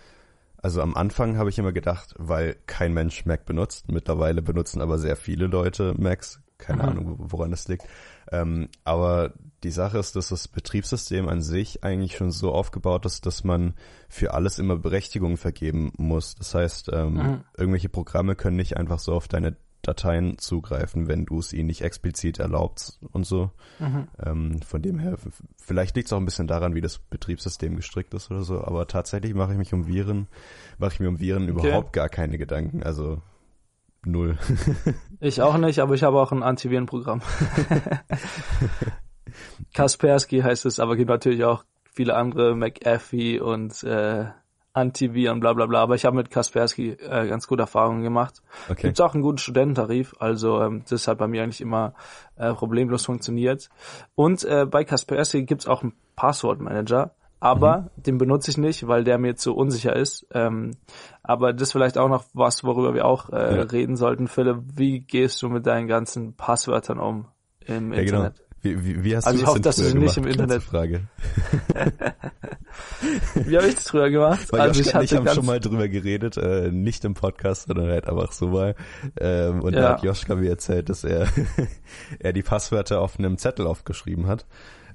also 0.56 0.82
am 0.82 0.94
Anfang 0.94 1.36
habe 1.36 1.50
ich 1.50 1.58
immer 1.58 1.72
gedacht, 1.72 2.14
weil 2.18 2.56
kein 2.66 2.92
Mensch 2.92 3.24
Mac 3.24 3.46
benutzt. 3.46 3.90
Mittlerweile 3.90 4.42
benutzen 4.42 4.80
aber 4.80 4.98
sehr 4.98 5.16
viele 5.16 5.46
Leute 5.46 5.94
Macs. 5.96 6.40
Keine 6.58 6.82
mhm. 6.82 6.88
Ahnung, 6.88 7.14
woran 7.18 7.50
das 7.50 7.68
liegt. 7.68 7.86
Ähm, 8.30 8.68
aber 8.84 9.32
die 9.62 9.70
Sache 9.70 9.98
ist, 9.98 10.16
dass 10.16 10.28
das 10.28 10.48
Betriebssystem 10.48 11.28
an 11.28 11.42
sich 11.42 11.84
eigentlich 11.84 12.16
schon 12.16 12.30
so 12.30 12.52
aufgebaut 12.52 13.06
ist, 13.06 13.26
dass 13.26 13.44
man 13.44 13.74
für 14.08 14.34
alles 14.34 14.58
immer 14.58 14.76
Berechtigungen 14.76 15.36
vergeben 15.36 15.92
muss. 15.96 16.34
Das 16.34 16.54
heißt, 16.54 16.90
ähm, 16.92 17.14
mhm. 17.14 17.44
irgendwelche 17.56 17.88
Programme 17.88 18.36
können 18.36 18.56
nicht 18.56 18.76
einfach 18.76 18.98
so 18.98 19.14
auf 19.14 19.28
deine 19.28 19.56
Dateien 19.82 20.38
zugreifen, 20.38 21.08
wenn 21.08 21.26
du 21.26 21.38
es 21.38 21.52
ihnen 21.52 21.66
nicht 21.66 21.82
explizit 21.82 22.38
erlaubst 22.38 23.00
und 23.12 23.26
so. 23.26 23.50
Mhm. 23.78 24.08
Ähm, 24.24 24.62
von 24.62 24.82
dem 24.82 24.98
her, 24.98 25.16
vielleicht 25.58 25.96
liegt 25.96 26.08
es 26.08 26.12
auch 26.12 26.18
ein 26.18 26.24
bisschen 26.24 26.46
daran, 26.46 26.74
wie 26.74 26.80
das 26.80 26.98
Betriebssystem 26.98 27.76
gestrickt 27.76 28.14
ist 28.14 28.30
oder 28.30 28.42
so, 28.42 28.64
aber 28.64 28.86
tatsächlich 28.86 29.34
mache 29.34 29.52
ich 29.52 29.58
mich 29.58 29.72
um 29.72 29.86
Viren, 29.86 30.26
mache 30.78 30.94
ich 30.94 31.00
mir 31.00 31.08
um 31.08 31.20
Viren 31.20 31.50
okay. 31.50 31.68
überhaupt 31.68 31.92
gar 31.92 32.08
keine 32.08 32.38
Gedanken. 32.38 32.82
Also 32.82 33.20
null. 34.06 34.38
ich 35.20 35.42
auch 35.42 35.56
nicht, 35.56 35.80
aber 35.80 35.94
ich 35.94 36.02
habe 36.02 36.20
auch 36.20 36.32
ein 36.32 36.42
Antivirenprogramm. 36.42 37.22
Kaspersky 39.74 40.40
heißt 40.40 40.66
es, 40.66 40.80
aber 40.80 40.96
gibt 40.96 41.10
natürlich 41.10 41.44
auch 41.44 41.64
viele 41.92 42.14
andere, 42.14 42.54
McAfee 42.54 43.40
und 43.40 43.82
äh, 43.84 44.26
Antiviren, 44.72 45.38
bla 45.38 45.52
bla 45.52 45.66
bla. 45.66 45.82
Aber 45.82 45.94
ich 45.94 46.04
habe 46.04 46.16
mit 46.16 46.30
Kaspersky 46.30 46.90
äh, 46.90 47.28
ganz 47.28 47.46
gute 47.46 47.62
Erfahrungen 47.62 48.02
gemacht. 48.02 48.42
Okay. 48.68 48.82
Gibt's 48.82 49.00
auch 49.00 49.14
einen 49.14 49.22
guten 49.22 49.38
Studententarif, 49.38 50.14
also 50.18 50.60
ähm, 50.60 50.82
das 50.88 51.06
hat 51.06 51.18
bei 51.18 51.28
mir 51.28 51.44
eigentlich 51.44 51.60
immer 51.60 51.94
äh, 52.36 52.52
problemlos 52.52 53.06
funktioniert. 53.06 53.70
Und 54.16 54.42
äh, 54.44 54.66
bei 54.66 54.84
Kaspersky 54.84 55.44
gibt's 55.44 55.68
auch 55.68 55.82
einen 55.82 55.94
Passwortmanager, 56.16 57.14
aber 57.44 57.82
mhm. 57.82 58.02
den 58.04 58.18
benutze 58.18 58.50
ich 58.50 58.56
nicht, 58.56 58.88
weil 58.88 59.04
der 59.04 59.18
mir 59.18 59.36
zu 59.36 59.54
unsicher 59.54 59.94
ist. 59.94 60.26
Ähm, 60.32 60.70
aber 61.22 61.52
das 61.52 61.68
ist 61.68 61.72
vielleicht 61.72 61.98
auch 61.98 62.08
noch 62.08 62.24
was, 62.32 62.64
worüber 62.64 62.94
wir 62.94 63.04
auch 63.04 63.28
äh, 63.28 63.56
ja. 63.56 63.62
reden 63.64 63.96
sollten, 63.96 64.28
Philipp. 64.28 64.62
Wie 64.76 65.00
gehst 65.00 65.42
du 65.42 65.50
mit 65.50 65.66
deinen 65.66 65.86
ganzen 65.86 66.34
Passwörtern 66.36 66.98
um 66.98 67.26
im 67.66 67.92
ja, 67.92 68.02
genau. 68.02 68.24
Internet? 68.24 68.36
Genau. 68.36 68.44
Wie, 68.62 68.82
wie, 68.82 69.04
wie 69.04 69.14
hast 69.14 69.26
also 69.26 69.36
du 69.36 69.42
ich 69.42 69.46
hoffe, 69.46 69.60
dass 69.60 69.76
du 69.76 69.82
sie 69.82 69.98
nicht 69.98 70.16
im 70.16 70.26
Internet. 70.26 70.62
Frage. 70.62 71.02
wie 73.34 73.58
habe 73.58 73.66
ich 73.66 73.74
das 73.74 73.90
früher 73.90 74.08
gemacht? 74.08 74.50
Weil 74.50 74.60
also 74.62 74.80
ich, 74.80 74.94
ich 74.94 75.14
haben 75.14 75.28
schon 75.28 75.44
mal 75.44 75.60
drüber 75.60 75.88
geredet, 75.88 76.38
äh, 76.38 76.70
nicht 76.72 77.04
im 77.04 77.12
Podcast, 77.12 77.68
sondern 77.68 77.88
halt 77.88 78.08
einfach 78.08 78.32
so 78.32 78.48
mal. 78.48 78.74
Ähm, 79.20 79.60
und 79.60 79.74
ja. 79.74 79.80
da 79.82 79.88
hat 79.90 80.02
Joschka 80.02 80.34
mir 80.34 80.48
erzählt, 80.48 80.88
dass 80.88 81.04
er, 81.04 81.28
er 82.20 82.32
die 82.32 82.42
Passwörter 82.42 83.02
auf 83.02 83.18
einem 83.18 83.36
Zettel 83.36 83.66
aufgeschrieben 83.66 84.28
hat. 84.28 84.46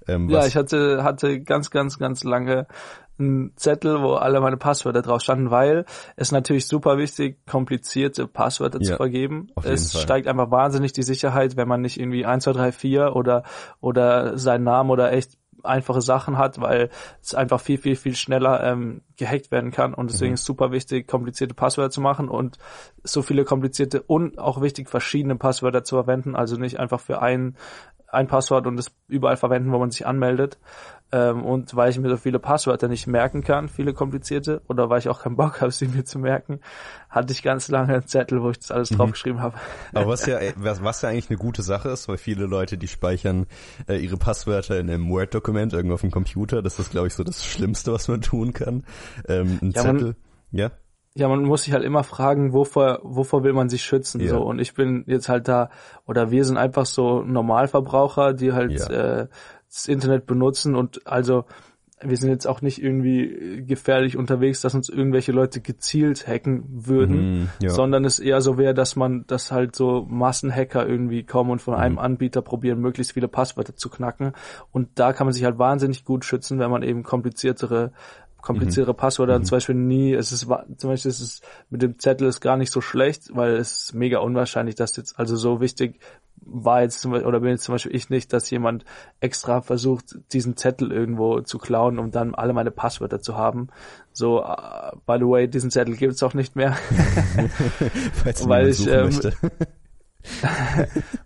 Ähm, 0.10 0.30
ja, 0.30 0.46
ich 0.46 0.56
hatte, 0.56 1.04
hatte 1.04 1.42
ganz, 1.42 1.70
ganz, 1.72 2.00
ganz 2.00 2.24
lange 2.24 2.68
einen 3.20 3.52
Zettel, 3.56 4.02
wo 4.02 4.14
alle 4.14 4.40
meine 4.40 4.58
Passwörter 4.58 5.02
drauf 5.02 5.22
standen, 5.22 5.52
weil 5.52 5.86
es 6.16 6.32
natürlich 6.32 6.68
super 6.68 6.98
wichtig, 6.98 7.46
komplizierte 7.46 8.28
Passwörter 8.28 8.80
ja, 8.82 8.92
zu 8.92 8.96
vergeben. 8.96 9.50
Es 9.64 9.92
Fall. 9.92 10.02
steigt 10.02 10.28
einfach 10.28 10.52
wahnsinnig 10.52 10.94
die 10.94 11.04
Sicherheit, 11.04 11.58
wenn 11.58 11.68
man 11.68 11.82
nicht 11.82 12.00
irgendwie 12.00 12.26
1, 12.26 12.46
2, 12.46 12.54
3, 12.54 12.72
4 12.72 13.16
oder, 13.16 13.44
oder 13.82 14.38
seinen 14.38 14.64
Namen 14.64 14.90
oder 14.90 15.12
echt 15.12 15.38
einfache 15.64 16.02
Sachen 16.02 16.38
hat, 16.38 16.62
weil 16.62 16.90
es 17.22 17.36
einfach 17.36 17.60
viel, 17.60 17.78
viel, 17.78 17.98
viel 17.98 18.16
schneller 18.16 18.64
ähm, 18.64 19.02
gehackt 19.18 19.52
werden 19.52 19.72
kann 19.72 19.94
und 19.94 20.10
deswegen 20.10 20.32
mhm. 20.32 20.36
ist 20.36 20.46
super 20.46 20.72
wichtig, 20.72 21.08
komplizierte 21.08 21.54
Passwörter 21.54 21.92
zu 21.92 22.02
machen 22.02 22.30
und 22.30 22.58
so 23.04 23.22
viele 23.22 23.44
komplizierte 23.44 24.02
und 24.02 24.40
auch 24.40 24.62
wichtig, 24.62 24.90
verschiedene 24.90 25.36
Passwörter 25.36 25.84
zu 25.84 25.96
verwenden, 25.96 26.36
also 26.36 26.56
nicht 26.56 26.80
einfach 26.80 27.00
für 27.00 27.22
ein, 27.22 27.58
ein 28.12 28.28
Passwort 28.28 28.68
und 28.68 28.80
es 28.80 28.92
überall 29.08 29.38
verwenden, 29.38 29.72
wo 29.72 29.80
man 29.80 29.92
sich 29.92 30.06
anmeldet, 30.06 30.58
ähm, 31.12 31.44
und 31.44 31.76
weil 31.76 31.90
ich 31.90 31.98
mir 31.98 32.10
so 32.10 32.18
viele 32.18 32.38
Passwörter 32.38 32.88
nicht 32.88 33.08
merken 33.08 33.44
kann, 33.44 33.68
viele 33.68 33.94
komplizierte, 33.94 34.62
oder 34.68 34.90
weil 34.90 35.00
ich 35.00 35.10
auch 35.10 35.24
keinen 35.24 35.36
Bock 35.36 35.60
habe, 35.62 35.72
sie 35.72 35.88
mir 35.88 36.06
zu 36.06 36.20
merken, 36.20 36.60
hatte 37.10 37.34
ich 37.34 37.42
ganz 37.42 37.68
lange 37.68 37.94
einen 37.94 38.08
Zettel, 38.08 38.44
wo 38.44 38.52
ich 38.52 38.60
das 38.60 38.70
alles 38.70 38.92
mhm. 38.92 38.98
draufgeschrieben 38.98 39.42
habe. 39.42 39.58
Aber 39.94 40.08
was 40.08 40.26
ja, 40.28 40.40
was, 40.56 40.84
was 40.84 41.02
ja 41.02 41.10
eigentlich 41.10 41.30
eine 41.30 41.40
gute 41.40 41.64
Sache 41.64 41.90
ist, 41.90 42.08
weil 42.08 42.18
viele 42.18 42.46
Leute, 42.46 42.78
die 42.78 42.88
speichern 42.88 43.48
äh, 43.88 43.98
ihre 43.98 44.18
Passwörter 44.18 44.80
in 44.80 44.90
einem 44.90 45.10
Word-Dokument 45.10 45.74
irgendwo 45.74 45.96
auf 45.96 46.02
dem 46.02 46.12
Computer. 46.12 46.62
Das 46.62 46.78
ist, 46.78 46.92
glaube 46.92 47.08
ich, 47.08 47.16
so 47.16 47.24
das 47.24 47.44
Schlimmste, 47.44 47.92
was 47.92 48.08
man 48.08 48.22
tun 48.22 48.54
kann. 48.54 48.84
Ähm, 49.28 49.58
ein 49.64 49.72
ja, 49.72 49.82
Zettel. 49.82 50.04
Man, 50.04 50.16
ja. 50.52 50.72
Ja, 51.16 51.28
man 51.28 51.44
muss 51.44 51.64
sich 51.64 51.74
halt 51.74 51.84
immer 51.84 52.04
fragen, 52.04 52.54
wovor, 52.54 53.00
wovor 53.04 53.44
will 53.44 53.54
man 53.54 53.68
sich 53.68 53.84
schützen, 53.84 54.22
ja. 54.22 54.30
so. 54.30 54.42
Und 54.42 54.60
ich 54.60 54.74
bin 54.74 55.04
jetzt 55.08 55.28
halt 55.28 55.48
da, 55.48 55.70
oder 56.06 56.32
wir 56.32 56.46
sind 56.46 56.58
einfach 56.58 56.86
so 56.86 57.22
Normalverbraucher, 57.24 58.34
die 58.34 58.54
halt, 58.54 58.74
ja. 58.74 59.22
äh, 59.22 59.28
das 59.68 59.88
Internet 59.88 60.26
benutzen 60.26 60.76
und 60.76 61.06
also 61.06 61.46
wir 62.02 62.16
sind 62.16 62.30
jetzt 62.30 62.48
auch 62.48 62.62
nicht 62.62 62.82
irgendwie 62.82 63.64
gefährlich 63.68 64.16
unterwegs, 64.16 64.62
dass 64.62 64.74
uns 64.74 64.88
irgendwelche 64.88 65.32
Leute 65.32 65.60
gezielt 65.60 66.28
hacken 66.28 66.64
würden, 66.70 67.44
mm, 67.44 67.50
ja. 67.62 67.70
sondern 67.70 68.06
es 68.06 68.20
eher 68.20 68.42
so 68.42 68.58
wäre, 68.58 68.74
dass 68.74 68.96
man, 68.96 69.26
dass 69.28 69.52
halt 69.52 69.76
so 69.76 70.06
Massenhacker 70.10 70.88
irgendwie 70.88 71.24
kommen 71.24 71.52
und 71.52 71.62
von 71.62 71.74
mm. 71.74 71.78
einem 71.78 72.00
Anbieter 72.00 72.42
probieren, 72.42 72.80
möglichst 72.80 73.12
viele 73.12 73.28
Passwörter 73.28 73.76
zu 73.76 73.90
knacken. 73.90 74.32
Und 74.72 74.88
da 74.96 75.12
kann 75.12 75.28
man 75.28 75.34
sich 75.34 75.44
halt 75.44 75.60
wahnsinnig 75.60 76.06
gut 76.06 76.24
schützen, 76.24 76.60
wenn 76.60 76.72
man 76.72 76.84
eben 76.84 77.04
kompliziertere 77.04 77.92
komplizierte 78.42 78.92
mhm. 78.92 78.98
Passwörter 78.98 79.40
mhm. 79.40 79.44
zum 79.44 79.56
Beispiel 79.56 79.76
nie, 79.76 80.14
es 80.14 80.32
ist 80.32 80.42
zum 80.42 80.90
Beispiel 80.90 81.10
ist 81.10 81.20
es 81.20 81.42
mit 81.70 81.82
dem 81.82 82.00
Zettel 82.00 82.28
ist 82.28 82.42
gar 82.42 82.58
nicht 82.58 82.72
so 82.72 82.82
schlecht, 82.82 83.36
weil 83.36 83.56
es 83.56 83.84
ist 83.84 83.94
mega 83.94 84.20
unwahrscheinlich, 84.20 84.76
dass 84.76 84.96
jetzt 84.96 85.20
also 85.20 85.36
so 85.36 85.62
wichtig 85.62 86.00
war 86.42 86.82
jetzt 86.82 87.02
zum 87.02 87.12
Beispiel, 87.12 87.28
oder 87.28 87.40
bin 87.40 87.52
jetzt 87.52 87.64
zum 87.64 87.76
Beispiel 87.76 87.96
ich 87.96 88.10
nicht, 88.10 88.34
dass 88.34 88.50
jemand 88.50 88.86
extra 89.20 89.62
versucht, 89.62 90.18
diesen 90.32 90.58
Zettel 90.58 90.92
irgendwo 90.92 91.42
zu 91.42 91.58
klauen, 91.58 92.00
um 92.00 92.12
dann 92.12 92.36
alle 92.36 92.54
meine 92.54 92.72
Passwörter 92.72 93.20
zu 93.20 93.38
haben. 93.38 93.68
So, 94.14 94.44
uh, 94.44 94.96
by 95.06 95.18
the 95.20 95.26
way, 95.26 95.48
diesen 95.48 95.72
Zettel 95.72 95.96
gibt's 95.96 96.24
auch 96.24 96.34
nicht 96.34 96.56
mehr. 96.56 96.72
weil 98.46 98.70
ich, 98.70 98.88
ähm, 98.88 99.10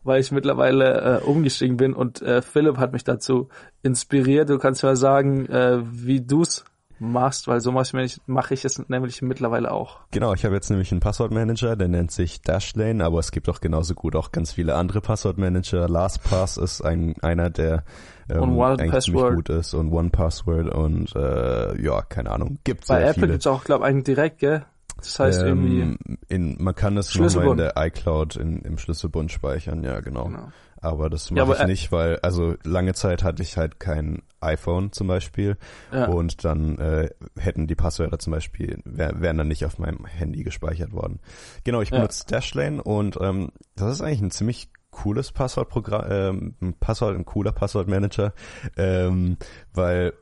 weil 0.03 0.21
ich 0.21 0.31
mittlerweile 0.31 1.21
äh, 1.21 1.23
umgestiegen 1.23 1.77
bin 1.77 1.93
und 1.93 2.21
äh, 2.21 2.41
Philipp 2.41 2.77
hat 2.77 2.93
mich 2.93 3.03
dazu 3.03 3.49
inspiriert. 3.81 4.49
Du 4.49 4.57
kannst 4.57 4.83
mal 4.83 4.95
sagen, 4.95 5.45
äh, 5.47 5.79
wie 5.83 6.21
du's 6.21 6.65
machst, 7.03 7.47
weil 7.47 7.59
so 7.59 7.71
mache 7.71 8.01
ich, 8.01 8.21
mach 8.25 8.51
ich 8.51 8.65
es 8.65 8.87
nämlich 8.89 9.21
mittlerweile 9.21 9.71
auch. 9.71 9.99
Genau, 10.11 10.33
ich 10.33 10.45
habe 10.45 10.55
jetzt 10.55 10.69
nämlich 10.69 10.91
einen 10.91 11.01
Passwortmanager, 11.01 11.75
der 11.75 11.87
nennt 11.87 12.11
sich 12.11 12.41
Dashlane, 12.41 13.03
aber 13.03 13.19
es 13.19 13.31
gibt 13.31 13.49
auch 13.49 13.61
genauso 13.61 13.93
gut 13.93 14.15
auch 14.15 14.31
ganz 14.31 14.53
viele 14.53 14.75
andere 14.75 15.01
Passwortmanager. 15.01 15.87
LastPass 15.87 16.57
ist 16.57 16.81
ein 16.81 17.15
einer, 17.21 17.49
der 17.49 17.83
ähm, 18.29 18.59
eigentlich 18.59 19.03
ziemlich 19.03 19.35
gut 19.35 19.49
ist 19.49 19.73
und 19.73 19.91
OnePassword 19.91 20.73
und 20.73 21.15
äh, 21.15 21.81
ja, 21.81 22.01
keine 22.01 22.31
Ahnung, 22.31 22.59
gibt 22.63 22.87
Bei 22.87 22.99
sehr 22.99 23.09
Apple 23.09 23.13
viele. 23.13 23.27
gibt's 23.33 23.47
auch, 23.47 23.63
glaube 23.63 23.83
ich, 23.83 23.89
einen 23.89 24.03
direkt, 24.03 24.39
gell? 24.39 24.65
Das 24.97 25.19
heißt 25.19 25.41
ähm, 25.41 25.47
irgendwie. 25.47 26.17
In, 26.29 26.63
man 26.63 26.75
kann 26.75 26.97
es 26.97 27.13
nochmal 27.15 27.47
in 27.49 27.57
der 27.57 27.73
iCloud 27.75 28.37
in, 28.37 28.61
im 28.61 28.77
Schlüsselbund 28.77 29.31
speichern, 29.31 29.83
ja 29.83 29.99
genau. 29.99 30.25
genau. 30.25 30.47
Aber 30.83 31.09
das 31.09 31.31
mache 31.31 31.53
ja, 31.53 31.61
ich 31.61 31.67
nicht, 31.67 31.91
weil, 31.93 32.19
also 32.19 32.55
lange 32.63 32.93
Zeit 32.93 33.23
hatte 33.23 33.41
ich 33.41 33.55
halt 33.55 33.79
kein 33.79 34.21
iPhone 34.41 34.91
zum 34.91 35.07
Beispiel 35.07 35.55
ja. 35.93 36.07
und 36.07 36.43
dann 36.43 36.77
äh, 36.77 37.09
hätten 37.39 37.67
die 37.67 37.75
Passwörter 37.75 38.19
zum 38.19 38.31
Beispiel, 38.31 38.81
wär, 38.83 39.21
wären 39.21 39.37
dann 39.37 39.47
nicht 39.47 39.65
auf 39.65 39.79
meinem 39.79 40.05
Handy 40.05 40.43
gespeichert 40.43 40.91
worden. 40.91 41.21
Genau, 41.63 41.81
ich 41.81 41.91
benutze 41.91 42.25
ja. 42.27 42.35
Dashlane 42.35 42.83
und 42.83 43.17
ähm, 43.21 43.51
das 43.77 43.93
ist 43.93 44.01
eigentlich 44.01 44.21
ein 44.21 44.31
ziemlich 44.31 44.71
cooles 44.91 45.31
Passwortprogramm, 45.31 46.05
ähm, 46.11 46.55
ein 46.61 46.73
Passwort, 46.73 47.15
ein 47.15 47.23
cooler 47.23 47.53
Passwortmanager, 47.53 48.33
ähm, 48.75 49.37
weil 49.73 50.13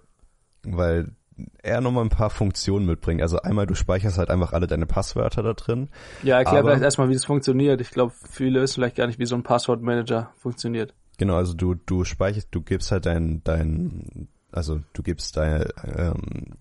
weil 0.64 1.16
er 1.62 1.82
nochmal 1.82 2.04
ein 2.04 2.10
paar 2.10 2.30
Funktionen 2.30 2.86
mitbringt. 2.86 3.22
Also 3.22 3.42
einmal, 3.42 3.68
du 3.68 3.76
speicherst 3.76 4.18
halt 4.18 4.30
einfach 4.30 4.54
alle 4.54 4.68
deine 4.68 4.86
Passwörter 4.86 5.44
da 5.44 5.54
drin. 5.54 5.90
Ja, 6.24 6.38
erklär 6.38 6.64
vielleicht 6.64 6.84
erstmal, 6.84 7.10
wie 7.10 7.14
das 7.14 7.26
funktioniert. 7.26 7.82
Ich 7.82 7.92
glaube, 7.92 8.14
viele 8.30 8.62
wissen 8.62 8.76
vielleicht 8.76 8.96
gar 8.96 9.08
nicht, 9.08 9.20
wie 9.20 9.26
so 9.26 9.36
ein 9.36 9.44
Passwortmanager 9.44 10.32
funktioniert. 10.38 10.94
Genau, 11.18 11.36
also 11.36 11.54
du, 11.54 11.76
du 11.76 12.04
speicherst, 12.04 12.48
du 12.52 12.62
gibst 12.62 12.92
halt 12.92 13.06
dein, 13.06 13.44
dein, 13.44 14.28
also 14.52 14.82
du 14.94 15.04
gibst 15.04 15.38
deine, 15.38 15.68
ähm, 15.86 16.58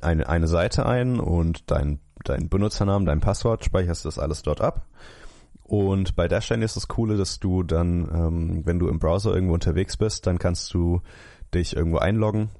eine, 0.00 0.28
eine 0.28 0.46
Seite 0.46 0.86
ein 0.86 1.20
und 1.20 1.70
dein, 1.70 2.00
dein 2.24 2.48
Benutzernamen, 2.48 3.06
dein 3.06 3.20
Passwort, 3.20 3.64
speicherst 3.64 4.04
das 4.04 4.18
alles 4.18 4.42
dort 4.42 4.60
ab. 4.60 4.86
Und 5.64 6.14
bei 6.14 6.28
Dashlane 6.28 6.64
ist 6.64 6.76
das 6.76 6.88
Coole, 6.88 7.16
dass 7.16 7.40
du 7.40 7.62
dann, 7.62 8.08
ähm, 8.12 8.62
wenn 8.66 8.78
du 8.78 8.88
im 8.88 8.98
Browser 8.98 9.34
irgendwo 9.34 9.54
unterwegs 9.54 9.96
bist, 9.96 10.26
dann 10.26 10.38
kannst 10.38 10.72
du 10.74 11.00
dich 11.54 11.74
irgendwo 11.74 11.98
einloggen, 11.98 12.50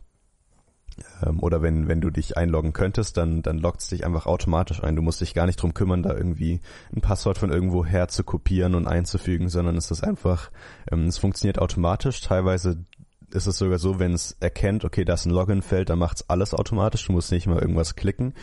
ähm, 1.24 1.40
oder 1.40 1.62
wenn, 1.62 1.88
wenn 1.88 2.00
du 2.00 2.11
dich 2.11 2.37
einloggen 2.37 2.72
könntest, 2.72 3.16
dann, 3.16 3.42
dann 3.42 3.59
loggt 3.59 3.80
es 3.80 3.88
dich 3.88 4.04
einfach 4.04 4.26
automatisch 4.26 4.83
ein. 4.83 4.96
Du 4.96 5.02
musst 5.02 5.20
dich 5.20 5.35
gar 5.35 5.46
nicht 5.46 5.61
drum 5.61 5.74
kümmern, 5.74 6.02
da 6.02 6.14
irgendwie 6.14 6.61
ein 6.94 7.00
Passwort 7.00 7.38
von 7.38 7.50
irgendwo 7.50 7.85
her 7.85 8.09
zu 8.09 8.24
kopieren 8.24 8.74
und 8.74 8.87
einzufügen, 8.87 9.48
sondern 9.48 9.76
es 9.76 9.90
ist 9.90 10.04
einfach, 10.04 10.50
ähm, 10.90 11.07
es 11.07 11.18
funktioniert 11.18 11.59
automatisch. 11.59 12.20
Teilweise 12.20 12.85
ist 13.30 13.46
es 13.46 13.59
sogar 13.59 13.78
so, 13.78 13.98
wenn 13.98 14.12
es 14.12 14.37
erkennt, 14.40 14.85
okay, 14.85 15.04
da 15.04 15.14
ist 15.14 15.26
ein 15.26 15.33
Login-Feld, 15.33 15.90
dann 15.90 15.98
macht's 15.98 16.28
alles 16.28 16.54
automatisch. 16.54 17.07
Du 17.07 17.12
musst 17.12 17.33
nicht 17.33 17.46
mal 17.46 17.59
irgendwas 17.59 17.96
klicken. 17.96 18.35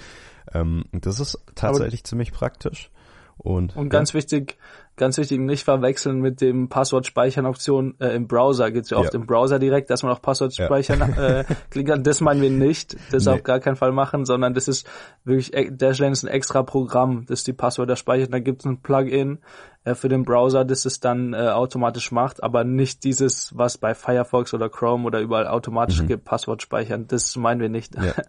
Ähm, 0.54 0.86
das 0.92 1.20
ist 1.20 1.40
tatsächlich 1.56 2.02
Aber 2.02 2.08
ziemlich 2.08 2.32
praktisch. 2.32 2.92
Und, 3.38 3.76
und 3.76 3.90
ganz 3.90 4.12
ja. 4.12 4.16
wichtig, 4.16 4.58
ganz 5.02 5.18
wichtig, 5.18 5.40
nicht 5.40 5.64
verwechseln 5.64 6.22
mit 6.22 6.42
dem 6.42 6.70
Passwort-Speichern-Option 6.70 7.96
äh, 8.00 8.10
im 8.16 8.28
Browser. 8.28 8.70
Geht's 8.70 8.92
ja 8.92 8.98
oft 8.98 9.16
ja. 9.16 9.20
im 9.20 9.26
Browser 9.26 9.58
direkt, 9.58 9.90
dass 9.90 10.04
man 10.04 10.12
auch 10.12 10.22
Passwort 10.22 10.54
speichern 10.54 11.00
ja. 11.18 11.40
äh, 11.40 11.46
klicken 11.72 11.92
kann. 11.92 12.04
Das 12.04 12.22
meinen 12.22 12.40
wir 12.40 12.52
nicht. 12.52 12.96
Das 13.12 13.26
nee. 13.26 13.32
auf 13.32 13.42
gar 13.42 13.60
keinen 13.60 13.78
Fall 13.78 13.94
machen, 13.94 14.26
sondern 14.26 14.54
das 14.54 14.68
ist 14.68 14.88
wirklich, 15.24 15.56
äh, 15.56 15.72
Dashlane 15.72 16.12
ist 16.12 16.22
ein 16.22 16.28
extra 16.28 16.62
Programm, 16.62 17.26
das 17.26 17.44
die 17.44 17.52
Passwörter 17.52 17.96
speichert. 17.96 18.32
Da 18.32 18.38
gibt's 18.38 18.64
ein 18.64 18.84
Plugin, 18.84 19.40
äh, 19.84 19.96
für 19.96 20.10
den 20.10 20.24
Browser, 20.26 20.64
das 20.64 20.86
es 20.86 21.00
dann 21.00 21.34
äh, 21.34 21.38
automatisch 21.38 22.12
macht, 22.12 22.44
aber 22.44 22.64
nicht 22.64 23.04
dieses, 23.04 23.58
was 23.58 23.80
bei 23.80 23.96
Firefox 23.96 24.54
oder 24.54 24.70
Chrome 24.70 25.06
oder 25.06 25.20
überall 25.20 25.48
automatisch 25.48 26.04
mhm. 26.04 26.08
gibt, 26.08 26.24
Passwort 26.24 26.62
speichern. 26.62 27.08
Das 27.08 27.36
meinen 27.36 27.62
wir 27.62 27.70
nicht. 27.70 27.96
Ja. 27.96 28.14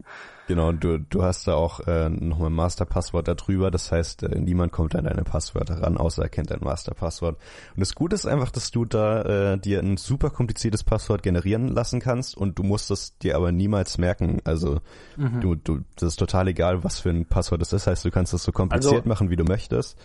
Genau, 0.49 0.73
du, 0.73 0.99
du 0.99 1.23
hast 1.23 1.47
da 1.47 1.55
auch 1.55 1.79
äh, 1.87 2.09
nochmal 2.09 2.51
ein 2.51 2.55
Masterpasswort 2.55 3.29
darüber, 3.29 3.71
das 3.71 3.93
heißt, 3.93 4.25
äh, 4.25 4.41
niemand 4.41 4.73
kommt 4.73 4.97
an 4.97 5.05
deine 5.05 5.23
Passwörter 5.23 5.81
ran, 5.81 5.97
außer 5.97 6.25
er 6.25 6.29
kennt 6.29 6.51
dein 6.51 6.62
Masterpasswort. 6.63 7.37
Und 7.75 7.81
das 7.81 7.95
Gute 7.95 8.15
ist 8.15 8.27
einfach, 8.27 8.51
dass 8.51 8.71
du 8.71 8.85
da 8.85 9.53
äh, 9.53 9.59
dir 9.59 9.81
ein 9.81 9.97
super 9.97 10.31
kompliziertes 10.31 10.85
Passwort 10.85 11.23
generieren 11.23 11.69
lassen 11.69 12.01
kannst 12.01 12.37
und 12.37 12.59
du 12.59 12.63
musst 12.63 12.91
es 12.91 13.19
dir 13.19 13.37
aber 13.37 13.53
niemals 13.53 13.99
merken. 13.99 14.41
Also 14.45 14.81
mhm. 15.17 15.41
du, 15.41 15.55
du, 15.55 15.81
das 15.97 16.11
ist 16.11 16.19
total 16.19 16.49
egal, 16.49 16.85
was 16.85 17.01
für 17.01 17.11
ein 17.11 17.27
Passwort 17.27 17.63
es 17.63 17.69
ist. 17.69 17.73
Das 17.73 17.87
heißt, 17.87 18.05
du 18.05 18.11
kannst 18.11 18.35
es 18.35 18.43
so 18.43 18.53
kompliziert 18.53 18.95
also, 18.95 19.09
machen, 19.09 19.31
wie 19.31 19.37
du 19.37 19.45
möchtest. 19.45 19.99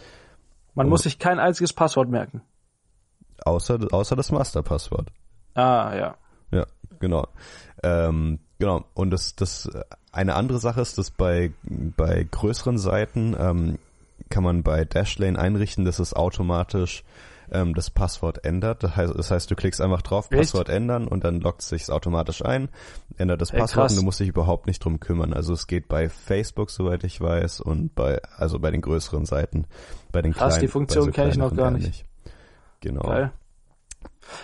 Man 0.74 0.88
Und 0.88 0.92
muss 0.92 1.04
sich 1.04 1.20
kein 1.20 1.40
einziges 1.40 1.74
Passwort 1.74 2.10
merken. 2.10 2.42
Außer, 3.44 3.80
außer 3.92 4.16
das 4.16 4.32
Masterpasswort. 4.32 5.10
Ah, 5.54 5.96
ja. 5.96 6.16
Ja. 6.52 6.66
genau. 7.00 7.28
Ähm, 7.84 8.40
genau. 8.60 8.86
Und 8.94 9.12
das, 9.12 9.36
das 9.36 9.70
eine 10.12 10.36
andere 10.36 10.60
Sache 10.60 10.82
ist, 10.82 10.98
dass 10.98 11.12
bei 11.12 11.52
bei 11.64 12.26
größeren 12.30 12.78
Seiten 12.78 13.36
ähm, 13.38 13.80
kann 14.30 14.44
man 14.44 14.64
bei 14.64 14.86
Dashlane 14.86 15.38
einrichten, 15.38 15.86
dass 15.86 16.00
es 16.00 16.14
automatisch 16.14 17.04
ähm, 17.52 17.74
das 17.74 17.90
Passwort 17.90 18.44
ändert. 18.46 18.84
Das 18.84 18.96
heißt, 18.96 19.14
das 19.16 19.32
heißt, 19.32 19.52
du 19.52 19.56
klickst 19.56 19.82
einfach 19.82 20.02
drauf, 20.02 20.28
Echt? 20.32 20.40
Passwort 20.40 20.70
ändern 20.70 21.08
und 21.08 21.24
dann 21.24 21.40
loggt 21.40 21.62
es 21.62 21.70
sich 21.70 21.90
automatisch 21.90 22.44
ein, 22.44 22.70
ändert 23.18 23.42
das 23.42 23.52
Ey, 23.52 23.60
Passwort 23.60 23.84
krass. 23.84 23.92
und 23.94 24.00
du 24.00 24.06
musst 24.06 24.20
dich 24.20 24.30
überhaupt 24.30 24.68
nicht 24.68 24.84
drum 24.84 25.00
kümmern. 25.00 25.34
Also 25.34 25.54
es 25.54 25.68
geht 25.68 25.88
bei 25.88 26.10
Facebook, 26.10 26.70
soweit 26.72 27.04
ich 27.04 27.22
weiß, 27.22 27.62
und 27.62 27.96
bei 27.96 28.22
also 28.36 28.60
bei 28.60 28.72
den 28.72 28.82
größeren 28.82 29.26
Seiten, 29.26 29.66
bei 30.12 30.22
den 30.22 30.34
Krass, 30.34 30.54
kleinen. 30.54 30.62
die 30.62 30.68
Funktion 30.68 31.06
so 31.06 31.12
kenn 31.12 31.30
ich 31.30 31.38
noch 31.38 31.56
gar 31.56 31.72
eher 31.72 31.78
nicht. 31.78 32.06
Genau. 32.82 33.02
Geil. 33.02 33.32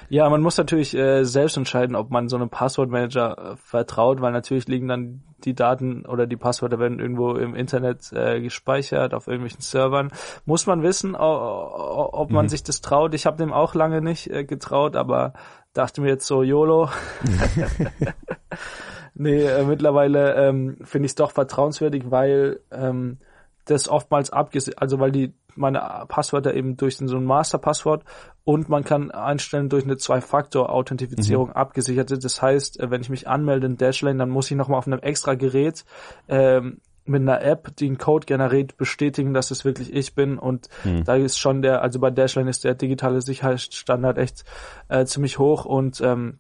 Ja, 0.10 0.30
man 0.30 0.42
muss 0.42 0.58
natürlich 0.58 0.96
äh, 0.96 1.24
selbst 1.24 1.58
entscheiden, 1.58 1.96
ob 1.96 2.10
man 2.10 2.30
so 2.30 2.36
einem 2.36 2.50
Passwortmanager 2.50 3.38
äh, 3.54 3.56
vertraut, 3.58 4.22
weil 4.22 4.32
natürlich 4.32 4.68
liegen 4.68 4.88
dann 4.88 5.24
die 5.44 5.54
Daten 5.54 6.06
oder 6.06 6.26
die 6.26 6.38
Passwörter 6.38 6.80
werden 6.80 7.00
irgendwo 7.00 7.34
im 7.36 7.54
Internet 7.56 8.12
äh, 8.14 8.42
gespeichert 8.42 9.14
auf 9.14 9.28
irgendwelchen 9.28 9.62
Servern. 9.62 10.12
Muss 10.46 10.68
man 10.68 10.84
wissen, 10.84 11.16
ob 11.16 12.32
man 12.32 12.46
Mhm. 12.46 12.50
sich 12.50 12.64
das 12.64 12.82
traut. 12.82 13.14
Ich 13.14 13.26
habe 13.26 13.38
dem 13.38 13.52
auch 13.52 13.76
lange 13.76 14.02
nicht 14.02 14.30
äh, 14.30 14.46
getraut, 14.46 14.96
aber 14.96 15.34
dachte 15.74 16.02
mir 16.02 16.10
jetzt 16.10 16.28
so 16.28 16.44
YOLO. 16.44 16.90
nee, 19.16 19.44
äh, 19.44 19.64
mittlerweile 19.66 20.36
ähm, 20.36 20.78
finde 20.84 21.06
ich 21.06 21.12
es 21.12 21.16
doch 21.16 21.32
vertrauenswürdig, 21.32 22.10
weil 22.10 22.60
ähm, 22.72 23.18
das 23.66 23.88
oftmals 23.90 24.30
abgesichert, 24.32 24.82
also 24.82 25.00
weil 25.00 25.12
die 25.12 25.34
meine 25.56 26.06
Passwörter 26.08 26.54
eben 26.54 26.78
durch 26.78 26.98
so 26.98 27.18
ein 27.18 27.26
Masterpasswort 27.26 28.04
und 28.44 28.70
man 28.70 28.84
kann 28.84 29.12
einstellen 29.12 29.70
durch 29.70 29.84
eine 29.84 29.98
Zwei-Faktor-Authentifizierung 29.98 31.52
abgesichert 31.52 32.10
sind. 32.10 32.24
Das 32.24 32.42
heißt, 32.42 32.80
äh, 32.80 32.92
wenn 32.92 33.02
ich 33.02 33.10
mich 33.10 33.28
anmelde 33.28 33.68
in 33.68 33.78
Dashlane, 33.78 34.20
dann 34.20 34.30
muss 34.30 34.50
ich 34.52 34.58
nochmal 34.58 34.80
auf 34.80 34.88
einem 34.88 35.00
extra 35.00 35.36
Gerät 35.36 35.86
ähm, 36.28 36.80
mit 37.06 37.22
einer 37.22 37.42
App, 37.42 37.76
die 37.76 37.88
einen 37.88 37.98
Code 37.98 38.26
generiert, 38.26 38.78
bestätigen, 38.78 39.34
dass 39.34 39.52
es 39.52 39.66
wirklich 39.66 39.94
ich 39.94 40.16
bin. 40.16 40.38
Und 40.40 40.70
Hm. 40.84 41.04
da 41.04 41.16
ist 41.16 41.38
schon 41.38 41.62
der, 41.62 41.82
also 41.82 42.00
bei 42.00 42.12
Dashlane 42.12 42.50
ist 42.50 42.64
der 42.64 42.76
digitale 42.76 43.22
Sicherheitsstandard 43.22 44.18
echt 44.18 44.46
äh, 44.88 45.06
ziemlich 45.06 45.38
hoch 45.38 45.66
und 45.66 46.00
ähm, 46.02 46.40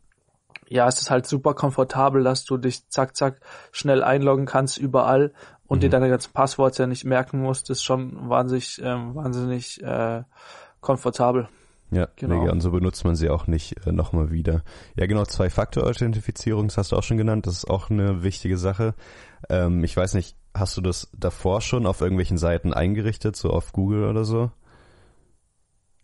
ja, 0.69 0.87
es 0.87 0.99
ist 0.99 1.11
halt 1.11 1.27
super 1.27 1.53
komfortabel, 1.53 2.23
dass 2.23 2.45
du 2.45 2.57
dich 2.57 2.87
zack, 2.89 3.15
zack 3.15 3.41
schnell 3.71 4.03
einloggen 4.03 4.45
kannst 4.45 4.77
überall 4.77 5.33
und 5.67 5.81
dir 5.83 5.89
deine 5.89 6.09
ganzen 6.09 6.33
Passworte 6.33 6.87
nicht 6.87 7.03
merken 7.05 7.41
musst. 7.41 7.69
Ist 7.69 7.83
schon 7.83 8.29
wahnsinnig, 8.29 8.81
ähm, 8.83 9.15
wahnsinnig 9.15 9.81
äh, 9.81 10.23
komfortabel. 10.81 11.47
Ja, 11.91 12.07
Genau. 12.15 12.49
Und 12.49 12.61
so 12.61 12.71
benutzt 12.71 13.05
man 13.05 13.15
sie 13.15 13.29
auch 13.29 13.47
nicht 13.47 13.85
äh, 13.85 13.91
nochmal 13.91 14.31
wieder. 14.31 14.63
Ja, 14.95 15.05
genau, 15.05 15.25
Zwei-Faktor-Authentifizierung, 15.25 16.67
das 16.67 16.77
hast 16.77 16.91
du 16.91 16.95
auch 16.97 17.03
schon 17.03 17.17
genannt. 17.17 17.45
Das 17.47 17.55
ist 17.55 17.69
auch 17.69 17.89
eine 17.89 18.23
wichtige 18.23 18.57
Sache. 18.57 18.95
Ähm, 19.49 19.83
ich 19.83 19.95
weiß 19.95 20.15
nicht, 20.15 20.35
hast 20.55 20.75
du 20.77 20.81
das 20.81 21.09
davor 21.17 21.61
schon 21.61 21.85
auf 21.85 22.01
irgendwelchen 22.01 22.37
Seiten 22.37 22.73
eingerichtet, 22.73 23.35
so 23.35 23.49
auf 23.51 23.73
Google 23.73 24.05
oder 24.05 24.25
so? 24.25 24.51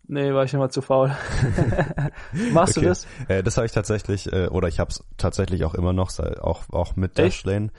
Nee, 0.06 0.34
war 0.34 0.44
ich 0.44 0.54
immer 0.54 0.70
zu 0.70 0.82
faul. 0.82 1.14
Machst 2.52 2.76
Okay. 2.76 2.84
du 2.84 2.88
das? 2.88 3.06
Äh, 3.28 3.42
das 3.42 3.56
habe 3.56 3.66
ich 3.66 3.72
tatsächlich, 3.72 4.32
äh, 4.32 4.48
oder 4.48 4.66
ich 4.68 4.80
habe 4.80 4.90
es 4.90 5.04
tatsächlich 5.16 5.64
auch 5.64 5.74
immer 5.74 5.92
noch, 5.92 6.10
auch, 6.18 6.68
auch 6.70 6.96
mit? 6.96 7.16
Dashlane, 7.18 7.70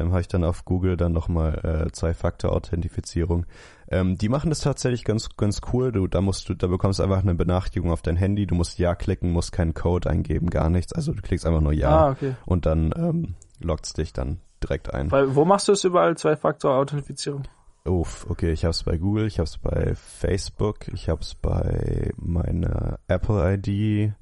ähm, 0.00 0.10
habe 0.10 0.20
ich 0.22 0.28
dann 0.28 0.44
auf 0.44 0.64
Google 0.64 0.96
dann 0.96 1.12
nochmal 1.12 1.86
äh, 1.86 1.92
Zwei-Faktor-Authentifizierung. 1.92 3.46
Ähm, 3.88 4.16
die 4.16 4.28
machen 4.28 4.50
das 4.50 4.60
tatsächlich 4.60 5.04
ganz, 5.04 5.28
ganz 5.36 5.60
cool. 5.72 5.92
Du, 5.92 6.06
da 6.06 6.20
musst 6.20 6.48
du, 6.48 6.54
da 6.54 6.66
bekommst 6.66 6.98
du 6.98 7.02
einfach 7.02 7.22
eine 7.22 7.34
Benachrichtigung 7.34 7.90
auf 7.90 8.02
dein 8.02 8.16
Handy. 8.16 8.46
Du 8.46 8.54
musst 8.54 8.78
Ja 8.78 8.94
klicken, 8.94 9.32
musst 9.32 9.52
keinen 9.52 9.74
Code 9.74 10.08
eingeben, 10.08 10.48
gar 10.50 10.70
nichts. 10.70 10.92
Also 10.92 11.12
du 11.12 11.22
klickst 11.22 11.46
einfach 11.46 11.60
nur 11.60 11.72
Ja 11.72 11.90
Ah, 12.06 12.10
okay. 12.10 12.34
und 12.46 12.66
dann 12.66 12.92
ähm, 12.96 13.34
loggst 13.60 13.98
dich 13.98 14.12
dann 14.12 14.38
direkt 14.62 14.92
ein. 14.94 15.10
Weil, 15.10 15.34
wo 15.34 15.44
machst 15.44 15.68
du 15.68 15.72
es 15.72 15.84
überall? 15.84 16.16
Zwei-Faktor-Authentifizierung? 16.16 17.42
Uff, 17.84 18.26
okay, 18.28 18.52
ich 18.52 18.64
habe 18.64 18.70
es 18.72 18.82
bei 18.84 18.98
Google, 18.98 19.26
ich 19.26 19.38
habe 19.38 19.46
es 19.46 19.56
bei 19.56 19.94
Facebook, 19.94 20.88
ich 20.92 21.08
habe 21.08 21.22
es 21.22 21.34
bei 21.34 22.12
meiner 22.16 22.98
Apple 23.08 23.54
ID, 23.54 24.12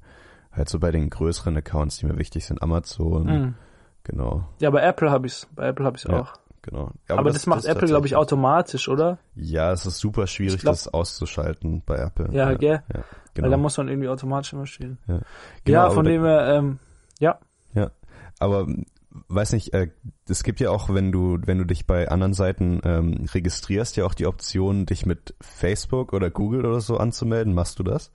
halt 0.53 0.69
so 0.69 0.79
bei 0.79 0.91
den 0.91 1.09
größeren 1.09 1.57
Accounts, 1.57 1.97
die 1.97 2.05
mir 2.05 2.17
wichtig 2.17 2.45
sind, 2.45 2.61
Amazon, 2.63 3.25
Mhm. 3.25 3.55
Genau, 4.03 4.45
Ja, 4.59 4.69
bei 4.69 4.81
Apple 4.81 5.09
habe 5.11 5.27
ich's. 5.27 5.47
Bei 5.55 5.67
Apple 5.67 5.85
habe 5.85 5.97
ich's 5.97 6.05
Ja, 6.05 6.21
auch. 6.21 6.33
genau. 6.61 6.91
Aber, 7.07 7.31
das, 7.31 7.45
macht 7.45 7.65
Apple, 7.65 7.87
glaube 7.87 8.07
ich, 8.07 8.15
automatisch, 8.15 8.87
oder? 8.89 9.17
Ja, 9.35 9.71
es 9.71 9.85
ist 9.85 9.99
super 9.99 10.27
schwierig, 10.27 10.61
glaub- 10.61 10.73
das 10.73 10.87
auszuschalten 10.87 11.83
bei 11.85 11.95
Apple. 11.97 12.29
Ja, 12.31 12.53
gell? 12.53 12.83
Ja, 12.93 12.95
Weil 12.95 13.03
genau. 13.33 13.49
da 13.49 13.57
muss 13.57 13.77
man 13.77 13.87
irgendwie 13.87 14.09
automatisch 14.09 14.53
immer 14.53 14.65
stehen. 14.65 14.97
ja, 15.07 15.19
ja, 15.67 15.85
aber 15.85 15.93
von 15.95 16.05
dem 16.05 16.23
her, 16.23 16.47
ähm, 16.57 16.79
ja. 17.19 17.39
Ja, 17.73 17.91
aber 18.39 18.61
m, 18.61 18.85
weiß 19.27 19.53
nicht, 19.53 19.73
äh, 19.73 19.89
es 20.27 20.43
gibt 20.43 20.59
ja 20.59 20.69
auch, 20.71 20.93
wenn 20.93 21.11
du 21.11 21.37
wenn 21.45 21.57
du 21.57 21.63
dich 21.65 21.85
bei 21.87 22.09
anderen 22.09 22.33
Seiten 22.33 22.81
ähm, 22.83 23.25
registrierst, 23.33 23.97
ja 23.97 24.05
auch 24.05 24.13
die 24.13 24.25
Option, 24.27 24.85
dich 24.85 25.05
mit 25.05 25.35
Facebook 25.41 26.13
oder 26.13 26.29
Google 26.29 26.65
oder 26.65 26.79
so 26.81 26.97
anzumelden. 26.97 27.53
Machst 27.53 27.79
du 27.79 27.83
das? 27.83 28.11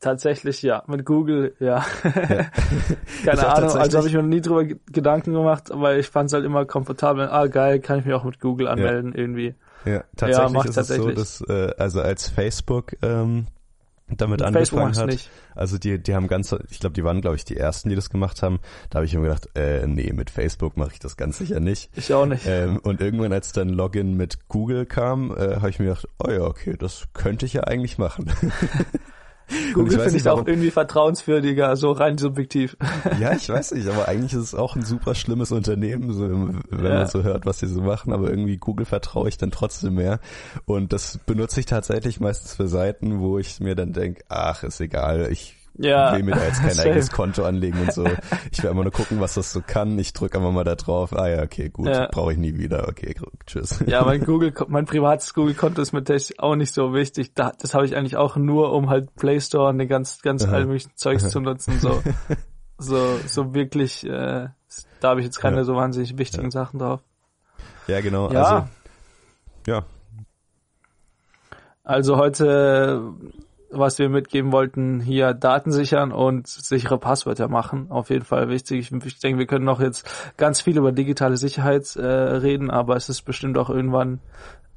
Tatsächlich 0.00 0.62
ja, 0.62 0.82
mit 0.86 1.04
Google, 1.04 1.54
ja. 1.60 1.84
Ich 2.02 2.02
Keine 3.24 3.46
Ahnung, 3.46 3.64
also 3.64 3.78
tatsächlich- 3.78 3.96
habe 3.96 4.08
ich 4.08 4.14
mir 4.14 4.22
noch 4.22 4.28
nie 4.28 4.40
drüber 4.40 4.64
ge- 4.64 4.78
Gedanken 4.90 5.32
gemacht, 5.34 5.70
aber 5.70 5.96
ich 5.98 6.08
fand 6.08 6.28
es 6.28 6.32
halt 6.32 6.44
immer 6.46 6.64
komfortabel. 6.64 7.28
Ah, 7.28 7.46
geil, 7.48 7.80
kann 7.80 7.98
ich 7.98 8.06
mich 8.06 8.14
auch 8.14 8.24
mit 8.24 8.40
Google 8.40 8.66
anmelden 8.68 9.14
irgendwie. 9.14 9.54
Ja, 9.84 10.04
tatsächlich 10.16 10.52
macht 10.52 10.68
ist 10.70 10.76
es 10.78 10.88
so, 10.88 10.94
tatsächlich. 10.94 11.14
dass 11.16 11.40
äh, 11.48 11.74
also 11.78 12.00
als 12.00 12.28
Facebook 12.30 12.96
ähm, 13.02 13.46
damit 14.08 14.40
Facebook 14.40 14.80
angefangen 14.80 14.96
hat, 14.96 15.06
nicht. 15.06 15.30
also 15.54 15.78
die 15.78 16.02
die 16.02 16.14
haben 16.14 16.28
ganz, 16.28 16.54
ich 16.70 16.80
glaube, 16.80 16.94
die 16.94 17.04
waren 17.04 17.20
glaube 17.20 17.36
ich 17.36 17.44
die 17.44 17.56
ersten, 17.56 17.90
die 17.90 17.94
das 17.94 18.10
gemacht 18.10 18.42
haben. 18.42 18.58
Da 18.88 18.96
habe 18.96 19.06
ich 19.06 19.14
mir 19.14 19.22
gedacht, 19.22 19.48
äh, 19.54 19.86
nee, 19.86 20.12
mit 20.14 20.30
Facebook 20.30 20.76
mache 20.78 20.90
ich 20.94 20.98
das 20.98 21.16
ganz 21.16 21.38
sicher 21.38 21.60
nicht. 21.60 21.90
Ich 21.94 22.12
auch 22.14 22.26
nicht. 22.26 22.44
Ähm, 22.46 22.78
und 22.82 23.00
irgendwann, 23.02 23.32
als 23.32 23.52
dann 23.52 23.68
Login 23.68 24.16
mit 24.16 24.48
Google 24.48 24.84
kam, 24.86 25.30
äh, 25.36 25.56
habe 25.56 25.68
ich 25.70 25.78
mir 25.78 25.86
gedacht, 25.86 26.08
oh 26.26 26.30
ja, 26.30 26.40
okay, 26.40 26.74
das 26.78 27.04
könnte 27.12 27.44
ich 27.46 27.52
ja 27.52 27.64
eigentlich 27.64 27.98
machen. 27.98 28.30
Google 29.74 30.00
finde 30.00 30.16
ich 30.18 30.28
auch 30.28 30.36
warum- 30.36 30.46
irgendwie 30.48 30.70
vertrauenswürdiger, 30.70 31.76
so 31.76 31.92
rein 31.92 32.18
subjektiv. 32.18 32.76
Ja, 33.20 33.32
ich 33.34 33.48
weiß 33.48 33.72
nicht, 33.72 33.88
aber 33.88 34.08
eigentlich 34.08 34.32
ist 34.32 34.40
es 34.42 34.54
auch 34.54 34.76
ein 34.76 34.82
super 34.84 35.14
schlimmes 35.14 35.52
Unternehmen, 35.52 36.12
so, 36.12 36.28
wenn 36.70 36.84
Ja. 36.84 36.94
man 36.98 37.06
so 37.08 37.22
hört, 37.22 37.46
was 37.46 37.58
sie 37.60 37.66
so 37.66 37.80
machen, 37.80 38.12
aber 38.12 38.30
irgendwie 38.30 38.56
Google 38.56 38.86
vertraue 38.86 39.28
ich 39.28 39.38
dann 39.38 39.50
trotzdem 39.50 39.94
mehr. 39.94 40.20
Und 40.66 40.92
das 40.92 41.18
benutze 41.18 41.60
ich 41.60 41.66
tatsächlich 41.66 42.20
meistens 42.20 42.54
für 42.54 42.68
Seiten, 42.68 43.20
wo 43.20 43.38
ich 43.38 43.60
mir 43.60 43.74
dann 43.74 43.92
denke, 43.92 44.22
ach, 44.28 44.62
ist 44.62 44.80
egal, 44.80 45.28
ich 45.30 45.56
Ja. 45.74 46.14
will 46.14 46.22
mir 46.24 46.34
da 46.34 46.44
jetzt 46.44 46.60
kein 46.60 46.78
eigenes 46.86 47.10
Konto 47.10 47.44
anlegen 47.44 47.80
und 47.80 47.92
so. 47.92 48.04
Ich 48.52 48.62
will 48.62 48.70
einfach 48.70 48.82
nur 48.82 48.92
gucken, 48.92 49.20
was 49.20 49.34
das 49.34 49.52
so 49.52 49.62
kann. 49.66 49.98
Ich 49.98 50.12
drücke 50.12 50.38
einfach 50.38 50.52
mal 50.52 50.64
da 50.64 50.74
drauf. 50.74 51.16
Ah 51.16 51.28
ja, 51.28 51.42
okay, 51.42 51.68
gut, 51.70 51.88
Ja. 51.88 52.08
brauche 52.10 52.32
ich 52.32 52.38
nie 52.38 52.58
wieder. 52.58 52.86
Okay, 52.88 53.14
tschüss. 53.46 53.82
Ja, 53.86 54.04
mein 54.04 54.20
Google, 54.24 54.52
mein 54.68 54.84
privates 54.84 55.32
Google-Konto 55.34 55.80
ist 55.80 55.92
mir 55.92 56.04
tatsächlich 56.04 56.40
auch 56.40 56.56
nicht 56.56 56.74
so 56.74 56.92
wichtig. 56.92 57.32
Da, 57.34 57.52
das 57.58 57.72
habe 57.74 57.86
ich 57.86 57.96
eigentlich 57.96 58.16
auch 58.16 58.36
nur, 58.36 58.72
um 58.72 58.90
halt 58.90 59.14
Play 59.16 59.40
Store 59.40 59.68
und 59.70 59.78
den 59.78 59.88
ganz, 59.88 60.20
ganz 60.22 60.44
Aha. 60.44 60.52
all 60.56 60.66
möglichen 60.66 60.90
Zeugs 60.96 61.28
zu 61.28 61.40
nutzen. 61.40 61.78
So, 61.80 62.02
so, 62.78 63.18
so 63.26 63.54
wirklich, 63.54 64.04
äh, 64.04 64.48
da 65.00 65.08
habe 65.08 65.20
ich 65.20 65.26
jetzt 65.26 65.38
keine 65.40 65.58
Ja. 65.58 65.64
so 65.64 65.74
wahnsinnig 65.76 66.18
wichtigen 66.18 66.50
Sachen 66.50 66.78
drauf. 66.78 67.00
Ja, 67.86 68.00
genau. 68.00 68.30
Ja. 68.30 68.42
Also, 68.42 68.68
ja, 69.66 69.84
Also 71.84 72.16
heute, 72.18 73.02
was 73.70 73.98
wir 73.98 74.08
mitgeben 74.08 74.52
wollten, 74.52 75.00
hier 75.00 75.34
Daten 75.34 75.72
sichern 75.72 76.12
und 76.12 76.46
sichere 76.48 76.98
Passwörter 76.98 77.48
machen. 77.48 77.90
Auf 77.90 78.10
jeden 78.10 78.24
Fall 78.24 78.48
wichtig. 78.48 78.92
Ich, 78.92 79.18
denke, 79.18 79.38
wir 79.38 79.46
können 79.46 79.64
noch 79.64 79.80
jetzt 79.80 80.08
ganz 80.36 80.60
viel 80.60 80.76
über 80.76 80.92
digitale 80.92 81.36
Sicherheit 81.36 81.94
äh, 81.96 82.04
reden, 82.04 82.70
aber 82.70 82.96
es 82.96 83.08
ist 83.08 83.22
bestimmt 83.22 83.58
auch 83.58 83.70
irgendwann 83.70 84.20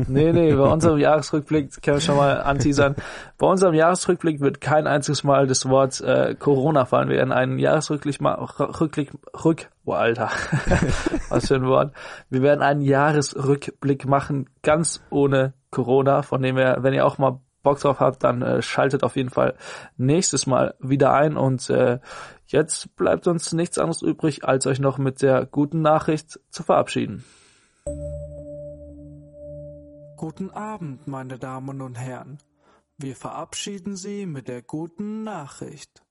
Nee, 0.06 0.32
nee, 0.32 0.54
bei 0.54 0.62
unserem 0.62 0.98
Jahresrückblick 0.98 1.82
können 1.82 1.96
wir 1.96 2.00
schon 2.00 2.16
mal 2.16 2.40
anteasern. 2.40 2.94
Bei 3.36 3.46
unserem 3.46 3.74
Jahresrückblick 3.74 4.40
wird 4.40 4.60
kein 4.60 4.86
einziges 4.86 5.24
Mal 5.24 5.46
das 5.48 5.68
Wort 5.68 6.00
äh, 6.00 6.36
Corona 6.38 6.84
fallen. 6.84 7.08
Wir 7.08 7.16
werden 7.16 7.32
einen 7.32 7.58
Jahresrückblick 7.58 8.20
mal 8.20 8.34
Rückblick 8.34 9.10
Rück 9.44 9.70
oh 9.84 9.92
Alter. 9.92 10.30
Was 11.28 11.48
für 11.48 11.56
ein 11.56 11.66
Wort. 11.66 11.92
Wir 12.30 12.42
werden 12.42 12.62
einen 12.62 12.82
Jahresrückblick 12.82 14.06
machen, 14.06 14.48
ganz 14.62 15.02
ohne 15.10 15.54
Corona, 15.70 16.22
von 16.22 16.42
dem 16.42 16.56
wir, 16.56 16.78
wenn 16.80 16.94
ihr 16.94 17.04
auch 17.04 17.18
mal 17.18 17.40
Bock 17.62 17.80
drauf 17.80 17.98
habt, 17.98 18.22
dann 18.22 18.42
äh, 18.42 18.62
schaltet 18.62 19.02
auf 19.02 19.16
jeden 19.16 19.30
Fall 19.30 19.54
nächstes 19.96 20.46
Mal 20.46 20.74
wieder 20.78 21.12
ein 21.12 21.36
und 21.36 21.68
äh, 21.70 21.98
jetzt 22.46 22.94
bleibt 22.96 23.26
uns 23.26 23.52
nichts 23.52 23.78
anderes 23.78 24.02
übrig, 24.02 24.44
als 24.44 24.66
euch 24.66 24.78
noch 24.78 24.98
mit 24.98 25.22
der 25.22 25.44
guten 25.44 25.82
Nachricht 25.82 26.38
zu 26.50 26.62
verabschieden. 26.62 27.24
Guten 30.18 30.50
Abend, 30.50 31.06
meine 31.06 31.38
Damen 31.38 31.80
und 31.80 31.94
Herren. 31.94 32.38
Wir 32.96 33.14
verabschieden 33.14 33.94
Sie 33.94 34.26
mit 34.26 34.48
der 34.48 34.62
guten 34.62 35.22
Nachricht. 35.22 36.02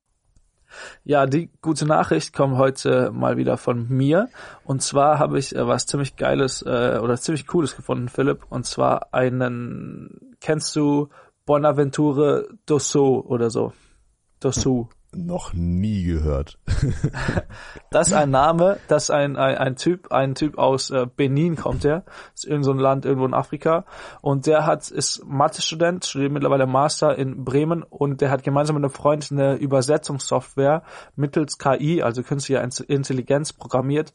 Ja, 1.03 1.25
die 1.25 1.49
gute 1.61 1.85
Nachricht 1.85 2.31
kommt 2.31 2.55
heute 2.55 3.11
mal 3.11 3.35
wieder 3.35 3.57
von 3.57 3.89
mir. 3.89 4.29
Und 4.63 4.81
zwar 4.81 5.19
habe 5.19 5.37
ich 5.37 5.53
äh, 5.53 5.67
was 5.67 5.87
ziemlich 5.87 6.15
Geiles 6.15 6.61
äh, 6.61 6.99
oder 7.03 7.17
ziemlich 7.17 7.47
Cooles 7.47 7.75
gefunden, 7.75 8.07
Philipp. 8.07 8.45
Und 8.49 8.65
zwar 8.65 9.13
einen, 9.13 10.37
kennst 10.39 10.73
du 10.77 11.09
Bonaventure 11.45 12.47
Dosso 12.65 13.25
oder 13.27 13.49
so? 13.49 13.73
Dosso 14.39 14.87
noch 15.17 15.53
nie 15.53 16.03
gehört. 16.03 16.59
das 17.89 18.07
ist 18.07 18.13
ein 18.13 18.29
Name, 18.29 18.77
das 18.87 19.05
ist 19.05 19.09
ein, 19.11 19.35
ein, 19.35 19.57
ein 19.57 19.75
Typ, 19.75 20.11
ein 20.11 20.35
Typ 20.35 20.57
aus 20.57 20.91
äh, 20.91 21.07
Benin 21.13 21.55
kommt 21.55 21.83
der, 21.83 22.03
ist 22.33 22.45
irgend 22.45 22.65
so 22.65 22.71
ein 22.71 22.79
Land 22.79 23.05
irgendwo 23.05 23.25
in 23.25 23.33
Afrika. 23.33 23.85
Und 24.21 24.45
der 24.45 24.65
hat, 24.65 24.89
ist 24.89 25.25
Mathe-Student, 25.25 26.05
studiert 26.05 26.31
mittlerweile 26.31 26.67
Master 26.67 27.17
in 27.17 27.43
Bremen. 27.43 27.83
Und 27.83 28.21
der 28.21 28.31
hat 28.31 28.43
gemeinsam 28.43 28.75
mit 28.75 28.83
einem 28.83 28.93
Freund 28.93 29.27
eine 29.31 29.55
Übersetzungssoftware 29.55 30.83
mittels 31.15 31.57
KI, 31.57 32.01
also 32.01 32.23
künstlicher 32.23 32.63
Intelligenz 32.87 33.53
programmiert 33.53 34.13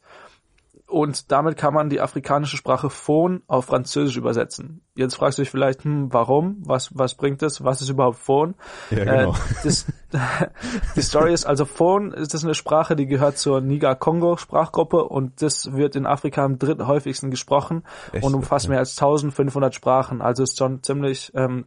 und 0.93 1.31
damit 1.31 1.57
kann 1.57 1.73
man 1.73 1.89
die 1.89 2.01
afrikanische 2.01 2.55
Sprache 2.55 2.91
Phone 2.91 3.41
auf 3.47 3.65
Französisch 3.65 4.15
übersetzen. 4.15 4.81
Jetzt 4.93 5.15
fragst 5.15 5.39
du 5.39 5.41
dich 5.41 5.49
vielleicht, 5.49 5.83
hm, 5.85 6.13
warum? 6.13 6.57
Was, 6.65 6.91
was 6.95 7.15
bringt 7.15 7.41
das? 7.41 7.63
Was 7.63 7.81
ist 7.81 7.89
überhaupt 7.89 8.19
Phone? 8.19 8.53
Ja, 8.91 9.03
genau. 9.03 9.31
Äh, 9.31 9.35
das, 9.63 9.87
die 10.95 11.01
Story 11.01 11.33
ist 11.33 11.45
also 11.45 11.65
Phone, 11.65 12.11
ist 12.11 12.35
das 12.35 12.43
eine 12.43 12.53
Sprache, 12.53 12.95
die 12.95 13.07
gehört 13.07 13.39
zur 13.39 13.59
Niger-Kongo-Sprachgruppe 13.59 15.03
und 15.05 15.41
das 15.41 15.73
wird 15.73 15.95
in 15.95 16.05
Afrika 16.05 16.45
am 16.45 16.59
dritthäufigsten 16.59 17.31
gesprochen 17.31 17.83
Echt? 18.11 18.23
und 18.23 18.35
umfasst 18.35 18.69
mehr 18.69 18.77
als 18.77 18.91
1500 18.91 19.73
Sprachen. 19.73 20.21
Also 20.21 20.43
ist 20.43 20.59
schon 20.59 20.83
ziemlich, 20.83 21.31
ähm, 21.33 21.65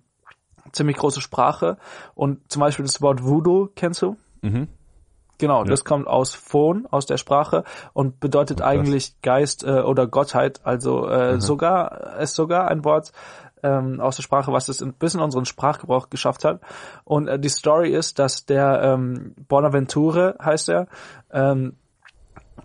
ziemlich 0.71 0.99
große 0.99 1.21
Sprache. 1.21 1.79
Und 2.15 2.51
zum 2.51 2.61
Beispiel 2.61 2.85
das 2.85 3.03
Wort 3.03 3.25
Voodoo, 3.25 3.71
kennst 3.75 4.03
du? 4.03 4.17
Mhm. 4.43 4.69
Genau, 5.39 5.65
ja. 5.65 5.65
das 5.65 5.85
kommt 5.85 6.07
aus 6.07 6.35
Phon, 6.35 6.87
aus 6.91 7.07
der 7.07 7.19
Sprache 7.19 7.65
und 7.93 8.21
bedeutet 8.21 8.63
Ach, 8.63 8.67
eigentlich 8.67 9.21
Geist 9.21 9.65
äh, 9.65 9.81
oder 9.81 10.07
Gottheit. 10.07 10.61
Also 10.65 11.07
äh, 11.09 11.35
mhm. 11.35 11.41
sogar 11.41 12.19
ist 12.21 12.35
sogar 12.35 12.69
ein 12.69 12.85
Wort 12.85 13.13
ähm, 13.63 14.01
aus 14.01 14.17
der 14.17 14.23
Sprache, 14.23 14.53
was 14.53 14.69
es 14.69 14.83
ein 14.83 14.95
bisschen 14.95 15.21
unseren 15.21 15.45
Sprachgebrauch 15.45 16.11
geschafft 16.11 16.45
hat. 16.45 16.61
Und 17.05 17.29
äh, 17.29 17.39
die 17.39 17.49
Story 17.49 17.91
ist, 17.91 18.19
dass 18.19 18.47
der 18.47 18.83
ähm, 18.83 19.35
Bonaventure 19.49 20.37
heißt 20.43 20.69
er, 20.69 20.87
ähm, 21.33 21.77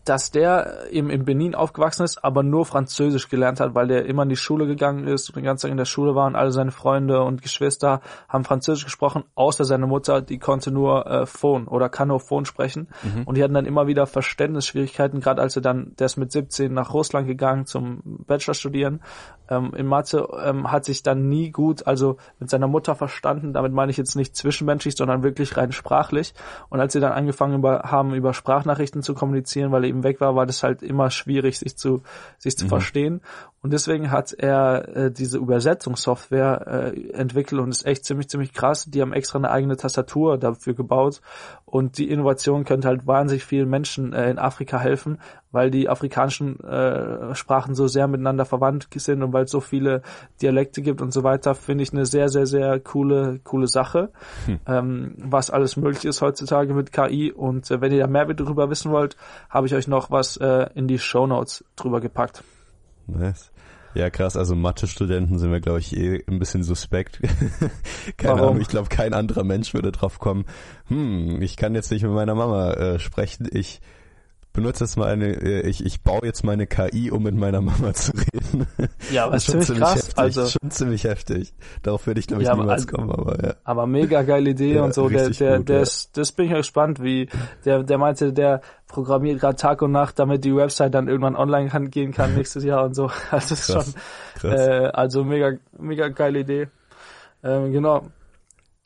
dass 0.05 0.31
der 0.31 0.91
eben 0.91 1.09
in 1.09 1.25
Benin 1.25 1.53
aufgewachsen 1.53 2.03
ist, 2.03 2.23
aber 2.23 2.43
nur 2.43 2.65
Französisch 2.65 3.29
gelernt 3.29 3.59
hat, 3.59 3.75
weil 3.75 3.87
der 3.87 4.05
immer 4.05 4.23
in 4.23 4.29
die 4.29 4.35
Schule 4.35 4.65
gegangen 4.65 5.07
ist 5.07 5.29
und 5.29 5.35
den 5.35 5.43
ganzen 5.43 5.63
Tag 5.63 5.71
in 5.71 5.77
der 5.77 5.85
Schule 5.85 6.15
war 6.15 6.27
und 6.27 6.35
alle 6.35 6.51
seine 6.51 6.71
Freunde 6.71 7.21
und 7.21 7.41
Geschwister 7.41 8.01
haben 8.27 8.43
Französisch 8.43 8.85
gesprochen, 8.85 9.23
außer 9.35 9.65
seine 9.65 9.87
Mutter, 9.87 10.21
die 10.21 10.39
konnte 10.39 10.71
nur 10.71 11.05
äh, 11.05 11.25
Phone 11.25 11.67
oder 11.67 11.89
kann 11.89 12.07
nur 12.07 12.19
Phone 12.19 12.45
sprechen. 12.45 12.87
Mhm. 13.03 13.23
Und 13.25 13.35
die 13.35 13.43
hatten 13.43 13.53
dann 13.53 13.65
immer 13.65 13.87
wieder 13.87 14.07
Verständnisschwierigkeiten, 14.07 15.19
gerade 15.19 15.41
als 15.41 15.55
er 15.55 15.61
dann, 15.61 15.93
der 15.99 16.05
ist 16.05 16.17
mit 16.17 16.31
17 16.31 16.73
nach 16.73 16.93
Russland 16.93 17.27
gegangen 17.27 17.65
zum 17.65 18.01
Bachelor 18.25 18.55
studieren 18.55 19.01
ähm, 19.51 19.73
in 19.75 19.85
Mathe, 19.85 20.27
ähm, 20.43 20.71
hat 20.71 20.85
sich 20.85 21.03
dann 21.03 21.27
nie 21.27 21.51
gut, 21.51 21.85
also 21.85 22.17
mit 22.39 22.49
seiner 22.49 22.67
Mutter 22.67 22.95
verstanden, 22.95 23.53
damit 23.53 23.73
meine 23.73 23.91
ich 23.91 23.97
jetzt 23.97 24.15
nicht 24.15 24.35
zwischenmenschlich, 24.35 24.95
sondern 24.95 25.23
wirklich 25.23 25.57
rein 25.57 25.73
sprachlich. 25.73 26.33
Und 26.69 26.79
als 26.79 26.93
sie 26.93 27.01
dann 27.01 27.11
angefangen 27.11 27.55
über, 27.55 27.81
haben, 27.83 28.13
über 28.13 28.33
Sprachnachrichten 28.33 29.03
zu 29.03 29.13
kommunizieren, 29.13 29.71
weil 29.71 29.83
er 29.83 29.89
eben 29.89 30.03
weg 30.03 30.21
war, 30.21 30.35
war 30.35 30.45
das 30.45 30.63
halt 30.63 30.81
immer 30.81 31.11
schwierig, 31.11 31.59
sich 31.59 31.77
zu, 31.77 32.01
sich 32.39 32.57
zu 32.57 32.65
mhm. 32.65 32.69
verstehen. 32.69 33.21
Und 33.63 33.73
deswegen 33.73 34.09
hat 34.09 34.33
er 34.33 34.95
äh, 34.95 35.11
diese 35.11 35.37
Übersetzungssoftware 35.37 36.93
äh, 36.95 37.11
entwickelt 37.11 37.61
und 37.61 37.69
ist 37.69 37.85
echt 37.85 38.05
ziemlich, 38.05 38.27
ziemlich 38.27 38.53
krass. 38.53 38.85
Die 38.85 39.01
haben 39.01 39.13
extra 39.13 39.37
eine 39.37 39.51
eigene 39.51 39.77
Tastatur 39.77 40.39
dafür 40.39 40.73
gebaut. 40.73 41.21
Und 41.65 41.99
die 41.99 42.09
Innovation 42.09 42.63
könnte 42.65 42.87
halt 42.87 43.05
wahnsinnig 43.05 43.45
vielen 43.45 43.69
Menschen 43.69 44.13
äh, 44.13 44.31
in 44.31 44.39
Afrika 44.39 44.79
helfen, 44.79 45.19
weil 45.51 45.69
die 45.69 45.89
afrikanischen 45.89 46.59
äh, 46.61 47.35
Sprachen 47.35 47.75
so 47.75 47.87
sehr 47.87 48.07
miteinander 48.07 48.45
verwandt 48.45 48.87
sind 48.95 49.21
und 49.21 49.31
weil 49.31 49.43
es 49.43 49.51
so 49.51 49.59
viele 49.59 50.01
Dialekte 50.41 50.81
gibt 50.81 50.99
und 50.99 51.13
so 51.13 51.23
weiter, 51.23 51.53
finde 51.53 51.83
ich 51.83 51.93
eine 51.93 52.07
sehr, 52.07 52.29
sehr, 52.29 52.47
sehr 52.47 52.79
coole, 52.79 53.41
coole 53.43 53.67
Sache, 53.67 54.09
hm. 54.47 54.59
ähm, 54.65 55.15
was 55.17 55.51
alles 55.51 55.77
möglich 55.77 56.05
ist 56.05 56.23
heutzutage 56.23 56.73
mit 56.73 56.91
KI. 56.91 57.31
Und 57.31 57.69
äh, 57.69 57.79
wenn 57.79 57.91
ihr 57.91 57.99
da 57.99 58.07
mehr 58.07 58.25
darüber 58.25 58.71
wissen 58.71 58.91
wollt, 58.91 59.17
habe 59.51 59.67
ich 59.67 59.75
euch 59.75 59.87
noch 59.87 60.09
was 60.09 60.37
äh, 60.37 60.67
in 60.73 60.87
die 60.87 60.97
Show 60.97 61.27
Notes 61.27 61.63
drüber 61.75 62.01
gepackt. 62.01 62.43
Nice. 63.17 63.51
Ja, 63.93 64.09
krass, 64.09 64.37
also 64.37 64.55
Mathe-Studenten 64.55 65.37
sind 65.37 65.51
wir, 65.51 65.59
glaube 65.59 65.79
ich, 65.79 65.95
eh 65.97 66.23
ein 66.27 66.39
bisschen 66.39 66.63
suspekt. 66.63 67.19
Keine 68.17 68.35
Warum? 68.35 68.49
Ahnung, 68.49 68.61
ich 68.61 68.69
glaube, 68.69 68.87
kein 68.87 69.13
anderer 69.13 69.43
Mensch 69.43 69.73
würde 69.73 69.91
drauf 69.91 70.19
kommen, 70.19 70.45
hm, 70.87 71.41
ich 71.41 71.57
kann 71.57 71.75
jetzt 71.75 71.91
nicht 71.91 72.03
mit 72.03 72.13
meiner 72.13 72.35
Mama 72.35 72.71
äh, 72.73 72.99
sprechen, 72.99 73.49
ich 73.51 73.81
benutze 74.53 74.83
jetzt 74.83 74.97
mal 74.97 75.07
eine, 75.07 75.27
äh, 75.27 75.67
ich, 75.67 75.85
ich 75.85 76.01
baue 76.01 76.25
jetzt 76.25 76.43
meine 76.43 76.67
KI, 76.67 77.11
um 77.11 77.23
mit 77.23 77.35
meiner 77.35 77.61
Mama 77.61 77.93
zu 77.93 78.11
reden. 78.11 78.67
Ja, 79.11 79.25
aber 79.25 79.33
das 79.33 79.47
ist 79.47 79.51
schon 79.51 79.61
ziemlich 79.61 79.83
krass. 79.83 79.95
Heftig, 79.95 80.17
also 80.17 80.45
schon 80.47 80.71
ziemlich 80.71 81.03
heftig. 81.03 81.53
Darauf 81.83 82.05
würde 82.07 82.19
ich 82.19 82.27
glaube 82.27 82.43
ich 82.43 82.47
ja, 82.47 82.55
niemals 82.55 82.87
aber, 82.87 82.97
kommen, 82.97 83.11
aber 83.11 83.43
ja. 83.43 83.53
Aber 83.63 83.87
mega 83.87 84.21
geile 84.23 84.49
Idee 84.49 84.75
ja, 84.75 84.83
und 84.83 84.93
so. 84.93 85.09
Der, 85.09 85.29
der, 85.29 85.57
gut, 85.57 85.69
der 85.69 85.77
ja. 85.77 85.81
ist, 85.81 86.17
das 86.17 86.31
bin 86.31 86.47
ich 86.47 86.53
gespannt, 86.53 87.01
wie 87.01 87.29
der, 87.65 87.83
der 87.83 87.97
meinte, 87.97 88.33
der 88.33 88.61
programmiert 88.87 89.39
gerade 89.39 89.55
Tag 89.55 89.81
und 89.81 89.91
Nacht, 89.91 90.19
damit 90.19 90.43
die 90.43 90.55
Website 90.55 90.93
dann 90.93 91.07
irgendwann 91.07 91.35
online 91.35 91.69
kann, 91.69 91.89
gehen 91.89 92.11
kann 92.11 92.35
nächstes 92.35 92.63
Jahr 92.63 92.85
und 92.85 92.93
so. 92.93 93.09
Also 93.31 93.49
das 93.49 93.51
ist 93.51 93.67
krass, 93.67 93.95
schon, 94.39 94.51
äh, 94.51 94.89
also 94.93 95.23
mega, 95.23 95.53
mega 95.77 96.09
geile 96.09 96.39
Idee. 96.39 96.67
Ähm, 97.43 97.71
genau. 97.71 98.07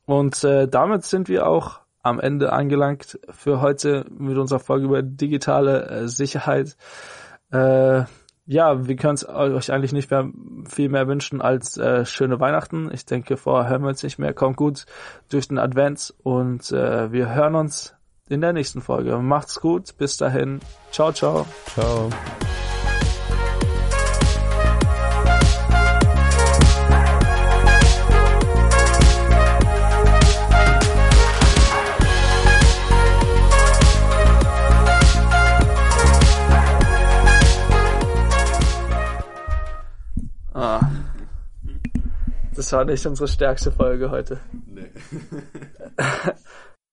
Und 0.05 0.43
äh, 0.43 0.67
damit 0.67 1.03
sind 1.03 1.27
wir 1.29 1.47
auch 1.47 1.79
am 2.05 2.19
Ende 2.19 2.53
angelangt 2.53 3.19
für 3.31 3.61
heute 3.61 4.05
mit 4.17 4.37
unserer 4.37 4.59
Folge 4.59 4.85
über 4.85 5.01
digitale 5.01 5.89
äh, 5.89 6.07
Sicherheit. 6.07 6.77
Äh, 7.51 8.03
ja, 8.47 8.87
wir 8.87 8.95
können 8.95 9.15
es 9.15 9.27
euch 9.27 9.71
eigentlich 9.71 9.91
nicht 9.91 10.11
mehr 10.11 10.29
viel 10.69 10.89
mehr 10.89 11.07
wünschen 11.07 11.41
als 11.41 11.77
äh, 11.77 12.05
schöne 12.05 12.39
Weihnachten. 12.39 12.91
Ich 12.93 13.05
denke, 13.07 13.37
vorher 13.37 13.71
hören 13.71 13.81
wir 13.81 13.89
uns 13.89 14.03
nicht 14.03 14.19
mehr. 14.19 14.33
Kommt 14.33 14.55
gut 14.55 14.85
durch 15.29 15.47
den 15.47 15.57
Advent 15.57 16.13
und 16.21 16.71
äh, 16.71 17.11
wir 17.11 17.33
hören 17.33 17.55
uns 17.55 17.95
in 18.29 18.41
der 18.41 18.53
nächsten 18.53 18.81
Folge. 18.81 19.17
Macht's 19.17 19.59
gut. 19.59 19.97
Bis 19.97 20.17
dahin. 20.17 20.59
Ciao, 20.91 21.11
ciao. 21.11 21.47
Ciao. 21.73 22.09
Das 42.65 42.73
war 42.73 42.83
nicht 42.83 43.05
unsere 43.05 43.27
stärkste 43.27 43.71
Folge 43.71 44.09
heute. 44.09 44.39
Nee. 44.65 44.89